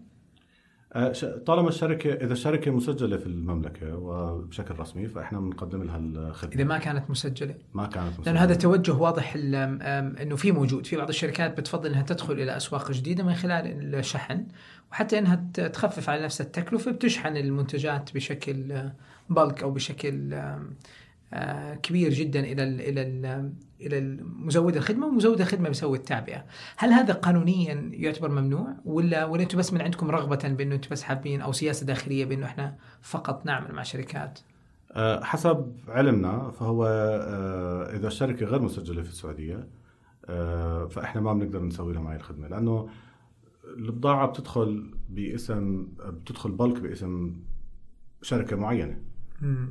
[0.92, 1.12] آه،
[1.46, 6.54] طالما الشركة إذا الشركة مسجلة في المملكة وبشكل رسمي فإحنا بنقدم لها الخدمة.
[6.54, 8.24] إذا ما كانت مسجلة؟ ما كانت مسجلة.
[8.24, 10.86] لأن هذا توجه واضح إنه في موجود.
[10.86, 14.46] في بعض الشركات بتفضل إنها تدخل إلى أسواق جديدة من خلال الشحن
[14.92, 18.90] وحتى إنها تخفف على نفسها التكلفة بتشحن المنتجات بشكل
[19.30, 20.62] بلك أو بشكل آه،
[21.82, 26.44] كبير جدا إلى ال إلى ال إلى مزود الخدمة ومزود الخدمة بيسوي التعبئة.
[26.76, 31.02] هل هذا قانونيا يعتبر ممنوع ولا ولا أنتم بس من عندكم رغبة بأنه أنتم بس
[31.02, 34.38] حابين أو سياسة داخلية بأنه إحنا فقط نعمل مع شركات؟
[34.92, 39.68] آه، حسب علمنا فهو آه، إذا الشركة غير مسجلة في السعودية
[40.26, 42.88] آه، فإحنا ما بنقدر نسوي لهم هاي الخدمة لأنه
[43.76, 47.36] البضاعة بتدخل باسم بتدخل بلك باسم
[48.22, 49.09] شركة معينة.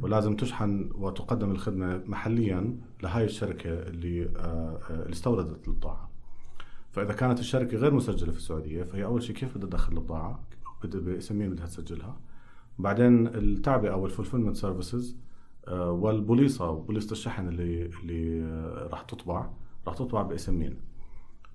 [0.02, 4.30] ولازم تشحن وتقدم الخدمة محليا لهاي الشركة اللي آه،
[4.90, 6.10] آه، اللي استوردت البضاعة.
[6.92, 10.44] فإذا كانت الشركة غير مسجلة في السعودية فهي أول شيء كيف بدها تدخل البضاعة؟
[10.84, 12.18] بدها باسم مين بدها تسجلها.
[12.80, 15.18] بعدين التعبئه أو ال fulfillment services
[15.72, 19.50] والبوليصة بوليصة الشحن اللي اللي آه، راح تطبع
[19.88, 20.78] راح تطبع باسم مين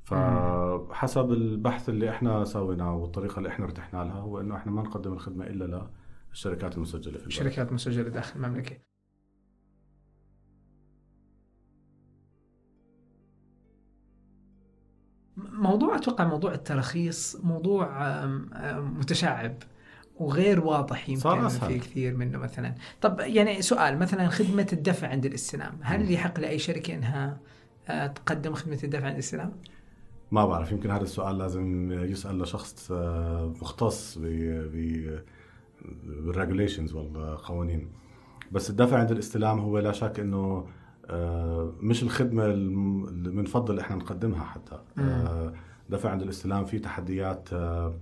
[0.04, 5.12] فحسب البحث اللي إحنا سويناه والطريقة اللي إحنا ارتحنا لها هو إنه إحنا ما نقدم
[5.12, 5.64] الخدمة إلا
[6.34, 7.30] للشركات المسجلة في البلد.
[7.30, 8.76] شركات مسجله داخل المملكة.
[15.36, 18.26] موضوع أتوقع موضوع التراخيص موضوع
[18.76, 19.54] متشعب
[20.16, 21.72] وغير واضح صار يمكن أسهل.
[21.72, 26.58] في كثير منه مثلا طب يعني سؤال مثلا خدمة الدفع عند الاستلام هل يحق لأي
[26.58, 27.40] شركة إنها
[27.88, 29.52] آه، تقدم خدمة الدفع عند الاستلام
[30.30, 35.18] ما بعرف يمكن هذا السؤال لازم يسأل لشخص آه، مختص ب
[35.84, 37.88] ب بالريجوليشنز والقوانين
[38.52, 40.66] بس الدفع عند الاستلام هو لا شك إنه
[41.06, 44.78] آه، مش الخدمة اللي بنفضل إحنا نقدمها حتى.
[44.98, 45.52] آه،
[45.90, 47.94] دفع عند الاستلام في تحديات آه،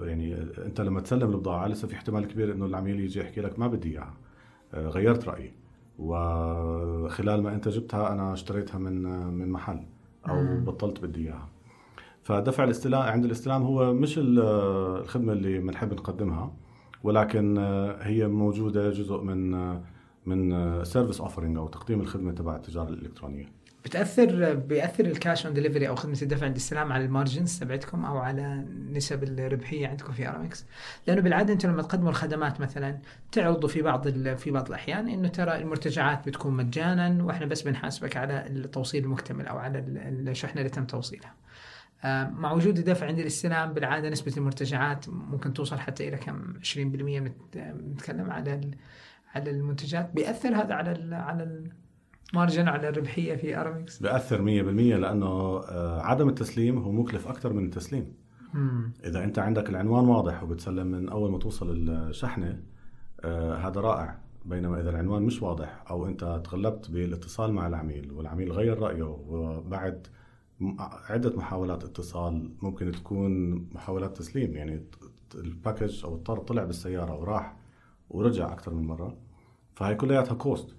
[0.00, 0.34] يعني
[0.66, 3.90] أنت لما تسلم البضاعة لسه في احتمال كبير إنه العميل يجي يحكي لك ما بدي
[3.92, 4.14] إياها.
[4.74, 5.52] غيرت رأيي.
[5.98, 9.86] وخلال ما أنت جبتها أنا اشتريتها من من محل
[10.28, 10.60] أو.
[10.60, 11.48] بطلت بدي إياها.
[12.22, 14.38] فدفع الاستلام عند الاستلام هو مش ال-
[15.02, 16.52] الخدمة اللي بنحب نقدمها.
[17.02, 19.80] ولكن آه، هي موجودة جزء من آه،
[20.26, 23.46] من service offering أو تقديم الخدمة تبع التجارة الإلكترونية.
[23.84, 28.04] بتأثر بيأثر ال cash on delivery أو خدمة الدفع عند الاستلام على ال margins تبعتكم
[28.04, 30.64] أو على نسب الربحية عندكم في ارامكس
[31.06, 32.98] لأنه بالعادة أنتم لما تقدموا الخدمات مثلا
[33.32, 38.46] تعرضوا في بعض في بعض الأحيان إنه ترى المرتجعات بتكون مجانا وإحنا بس بنحاسبك على
[38.46, 41.28] التوصيل المكتمل أو على ال- الشحنة اللي تم توصيلها.
[41.28, 41.47] آه،
[42.04, 47.58] مع وجود الدفع عند الاستلام بالعادة نسبة المرتجعات ممكن توصل حتى إلى كم؟ 20% بنت-
[47.58, 48.60] بنتكلم على
[49.34, 50.10] على المنتجات.
[50.14, 51.62] بيأثر هذا على ال على
[52.32, 55.26] ال margin على الربحية في ارامكس بأثر 100% لأنه
[55.58, 58.12] آه، عدم التسليم هو مكلف أكثر من التسليم.
[58.54, 58.92] مم.
[59.04, 62.60] إذا أنت عندك العنوان واضح وبتسلم من أول ما توصل الشحنة
[63.24, 64.18] آه هذا رائع.
[64.44, 70.06] بينما إذا العنوان مش واضح أو أنت تغلبت بالاتصال مع العميل والعميل غير رأيه وبعد
[71.08, 74.84] عدة محاولات اتصال ممكن تكون محاولات تسليم يعني
[75.34, 77.56] ال package أو الطرد طلع بالسيارة وراح
[78.10, 79.16] ورجع أكثر من مرة.
[79.74, 80.76] فهي كلياتها cost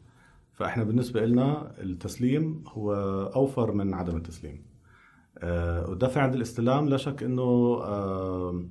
[0.53, 2.93] فإحنا بالنسبة لنا التسليم هو
[3.35, 4.63] أوفر من عدم التسليم.
[5.37, 7.41] آه، والدفع عند الاستلام لا شك إنه
[7.83, 8.63] آه،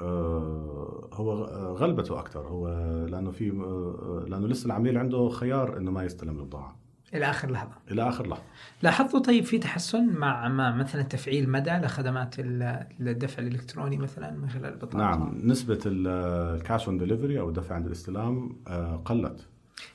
[0.00, 1.32] آه، هو
[1.74, 2.48] غلبته أكثر.
[2.48, 2.68] هو
[3.06, 6.83] لأنه في آه، لأنه لسه العميل عنده خيار إنه ما يستلم البضاعة.
[7.14, 7.72] إلى آخر لحظة.
[7.90, 8.42] إلى آخر لحظة.
[8.82, 14.48] لاحظتوا طيب في تحسن مع مع مثلا تفعيل مدى لخدمات ال- الدفع الإلكتروني مثلا من
[14.50, 19.46] خلال البطاقة؟ نعم نسبة ال cash on delivery أو الدفع عند الاستلام آه، قلت.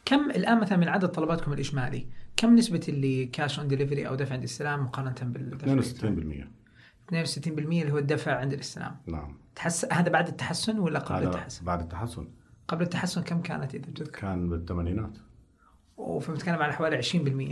[0.06, 2.06] كم الآن مثلا من عدد طلباتكم الإجمالي
[2.38, 6.48] كم نسبة اللي cash on delivery أو دفع عند الاستلام مقارنة بالدفع 62%
[7.12, 8.96] 62% اللي هو الدفع عند الاستلام.
[9.08, 9.38] نعم.
[9.56, 12.28] تحس هذا بعد التحسن ولا قبل التحسن؟ بعد التحسن.
[12.68, 15.18] قبل التحسن كم كانت إذا بتذكر؟ كان بالثمانينات.
[16.00, 17.02] وفبنتكلم على حوالي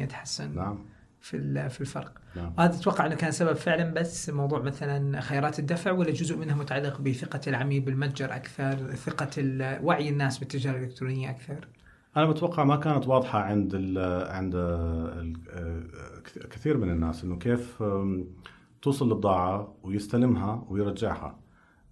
[0.05, 0.79] 20% تحسن نعم.
[1.21, 2.11] في في الفرق.
[2.35, 2.53] نعم.
[2.57, 7.01] وهذا أتوقع إنه كان سبب فعلا بس موضوع مثلا خيارات الدفع ولا جزء منها متعلق
[7.01, 9.29] بثقة العميل بالمتجر أكثر ثقة
[9.83, 11.67] وعي الناس بالتجارة الإلكترونية أكثر؟
[12.17, 13.97] أنا بتوقع ما كانت واضحة عند ال
[14.31, 15.37] عند ال-
[16.49, 17.83] كثير من الناس إنه كيف
[18.81, 21.39] توصل البضاعه ويستلمها ويرجعها.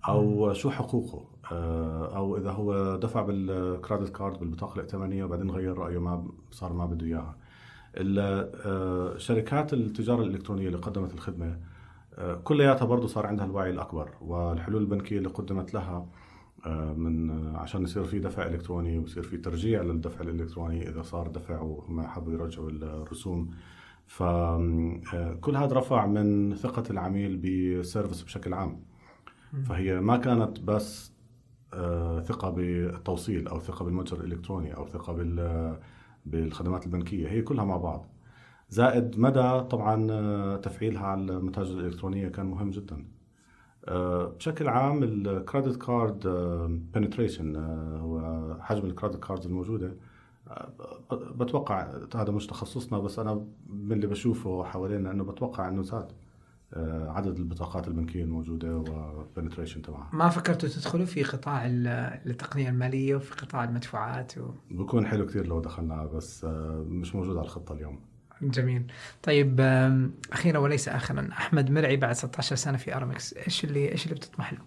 [0.10, 5.78] أو شو حقوقه؟ أه، أو إذا هو دفع بال credit card بالبطاقة الائتمانيه وبعدين غير
[5.78, 7.38] رأيه ما صار ما بده إياها.
[7.98, 11.60] أه، شركات التجارة الإلكترونية اللي قدمت الخدمة
[12.16, 16.08] أه، كلياتها برضه صار عندها الوعي الأكبر والحلول البنكية اللي قدمت لها
[16.66, 21.28] آه، من آه، عشان يصير في دفع إلكتروني ويصير في ترجيع للدفع الإلكتروني إذا صار
[21.28, 23.50] دفع وهم حبوا يرجعوا الرسوم.
[24.08, 28.80] فكل هذا رفع من ثقة العميل بال service بشكل عام.
[29.64, 31.12] فهي ما كانت بس
[31.74, 35.80] آه، ثقة بالتوصيل أو ثقة بالمتجر الإلكتروني أو ثقة بال-
[36.26, 38.06] بالخدمات البنكية هي كلها مع بعض.
[38.70, 43.06] زائد مدى طبعا آه، تفعيلها على المتاجر الإلكترونية كان مهم جدا.
[43.86, 46.28] آه، بشكل عام ال credit card
[46.94, 47.56] penetration
[47.96, 48.22] هو
[48.62, 49.96] حجم ال credit cards الموجودة.
[51.12, 56.12] بتوقع هذا مش تخصصنا بس أنا من اللي بشوفه حوالينا إنه بتوقع إنه زاد.
[57.10, 60.10] عدد البطاقات البنكية الموجودة و penetration تبعها.
[60.14, 61.88] ما فكرتوا تدخلوا في قطاع ال-
[62.30, 64.52] التقنية المالية وفي قطاع المدفوعات و...
[64.72, 68.00] بكون حلو كثير لو دخلنا بس آه، مش موجود على الخطة اليوم.
[68.42, 68.92] جميل.
[69.24, 69.60] طيب
[70.32, 74.54] أخيرا وليس اخرا أحمد مرعي بعد 16 سنة في أرامكس إيش اللي إيش اللي بتطمح
[74.54, 74.60] له؟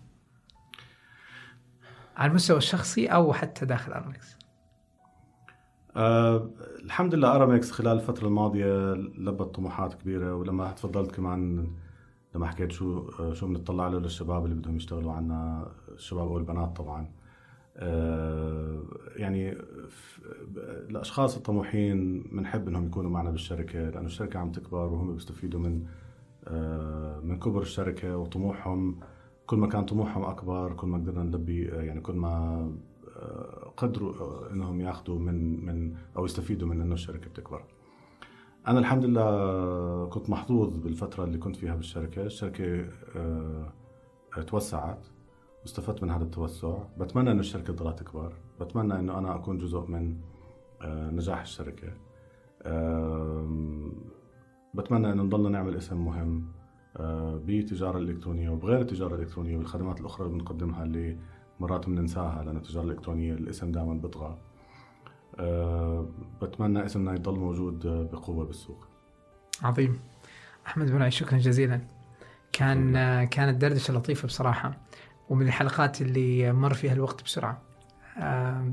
[2.16, 4.38] على المستوى الشخصي أو حتى داخل أرامكس؟
[5.96, 6.50] أه
[6.84, 11.70] الحمد لله أرامكس خلال الفترة الماضية لبت طموحات كبيرة ولما تفضلت كمان
[12.34, 16.76] لما حكيت شو آه، شو بنطلع له للشباب اللي بدهم يشتغلوا عنا الشباب أو البنات
[16.76, 17.10] طبعا
[17.76, 18.82] أه
[19.16, 19.56] يعني
[20.90, 25.86] الأشخاص الطموحين بنحب إنهم يكونوا معنا بالشركة لأنه الشركة عم تكبر وهم بيستفيدوا من
[26.44, 29.00] آه، من كبر الشركة وطموحهم
[29.46, 32.62] كل ما كان طموحهم أكبر كل ما قدرنا نلبي آه، يعني كل ما
[33.16, 37.62] آه، قدروا آه، إنهم ياخذوا من من أو يستفيدوا من إنه الشركة بتكبر.
[38.68, 43.72] أنا الحمد لله كنت محظوظ بالفترة اللي كنت فيها بالشركة، الشركة آه،
[44.46, 45.06] توسعت
[45.62, 50.16] واستفدت من هذا التوسع، بتمنى إنه الشركة تضلها تكبر، بتمنى إنه أنا أكون جزء من
[50.82, 51.88] آه، نجاح الشركة.
[54.74, 56.52] بتمنى إنه نضلنا نعمل اسم مهم
[56.96, 61.18] آه، بالتجاره الالكترونيه وبغير التجارة الإلكترونية والخدمات الأخرى اللي بنقدمها اللي
[61.60, 64.38] مرات بننساها لأن التجارة الإلكترونية الاسم دائما بيطغى
[66.42, 68.86] بتمنى اسمنا يضل موجود آه، بقوة بالسوق.
[69.62, 70.00] عظيم.
[70.66, 71.80] أحمد مرعي شكرا جزيلا.
[72.52, 74.76] كان آه، كانت دردشة لطيفة بصراحة
[75.28, 77.62] ومن الحلقات اللي مر فيها الوقت بسرعة.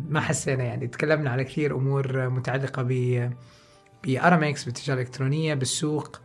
[0.10, 0.88] ما حسينا يعني.
[0.88, 3.32] تكلمنا على كثير أمور متعلقة ب
[4.04, 6.20] بارامكس بالتجارة الإلكترونية بالسوق.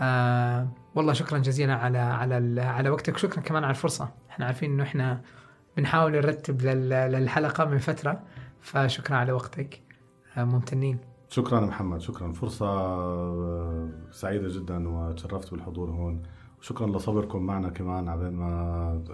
[0.00, 3.16] آه والله شكرا جزيلا على على على وقتك.
[3.18, 4.08] شكرا كمان على الفرصة.
[4.30, 5.20] إحنا عارفين إنه إحنا
[5.76, 8.22] بنحاول نرتب لل- للحلقة من فترة.
[8.66, 9.82] فشكرا على وقتك.
[10.36, 10.98] آه ممتنين.
[11.28, 12.32] شكرا محمد شكرا.
[12.32, 16.22] فرصة آه، سعيدة جدا وتشرفت بالحضور هون.
[16.60, 18.50] وشكرا لصبركم معنا كمان عبين ما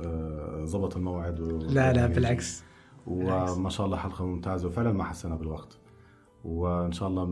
[0.07, 1.59] آه، زبط الموعد و...
[1.59, 2.65] لا لا بالعكس.
[3.07, 5.79] وما شاء الله حلقة ممتازة وفعلا ما حسينا بالوقت.
[6.45, 7.25] وإن شاء الله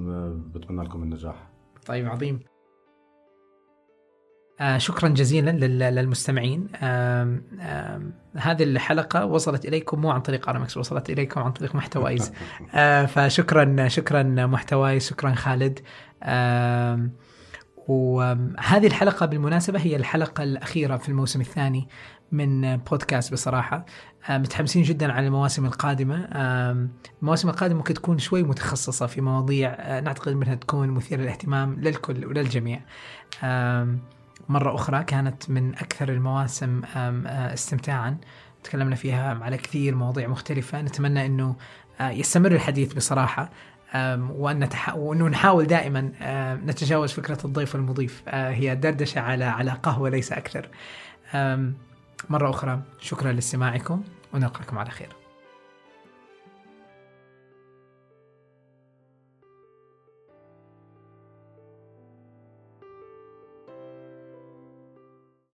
[0.54, 1.50] بتمنى لكم النجاح.
[1.86, 2.40] طيب عظيم.
[4.60, 6.68] آه شكرا جزيلا لل- للمستمعين.
[6.82, 12.32] آم آم هذه الحلقة وصلت إليكم مو عن طريق آرامكس وصلت إليكم عن طريق محتوايز
[12.74, 15.78] آه فشكرا شكرا محتوايز شكرا خالد.
[16.22, 17.12] آم
[17.88, 21.88] وهذه الحلقة بالمناسبة هي الحلقة الأخيرة في الموسم الثاني
[22.32, 23.86] من بودكاست بصراحة.
[24.28, 26.28] آه، متحمسين جدا على المواسم القادمة.
[26.32, 26.90] آم،
[27.22, 32.26] المواسم القادمة ممكن تكون شوي متخصصة في مواضيع آه، نعتقد أنها تكون مثيرة للاهتمام للكل
[32.26, 32.80] وللجميع.
[34.50, 38.16] مرة أخرى كانت من أكثر المواسم آه، استمتاعا.
[38.64, 40.82] تكلمنا فيها على كثير مواضيع مختلفة.
[40.82, 41.56] نتمنى أنه
[42.00, 43.50] آه، يستمر الحديث بصراحة
[43.94, 44.68] وأن.
[44.94, 46.10] وأنه نحاول دائما
[46.66, 48.22] نتجاوز فكرة الضيف والمضيف.
[48.28, 50.68] آه، هي دردشة على على قهوة ليس أكثر.
[52.30, 54.02] مرة أخرى شكرا لاستماعكم.
[54.34, 55.19] ونلقاكم على خير.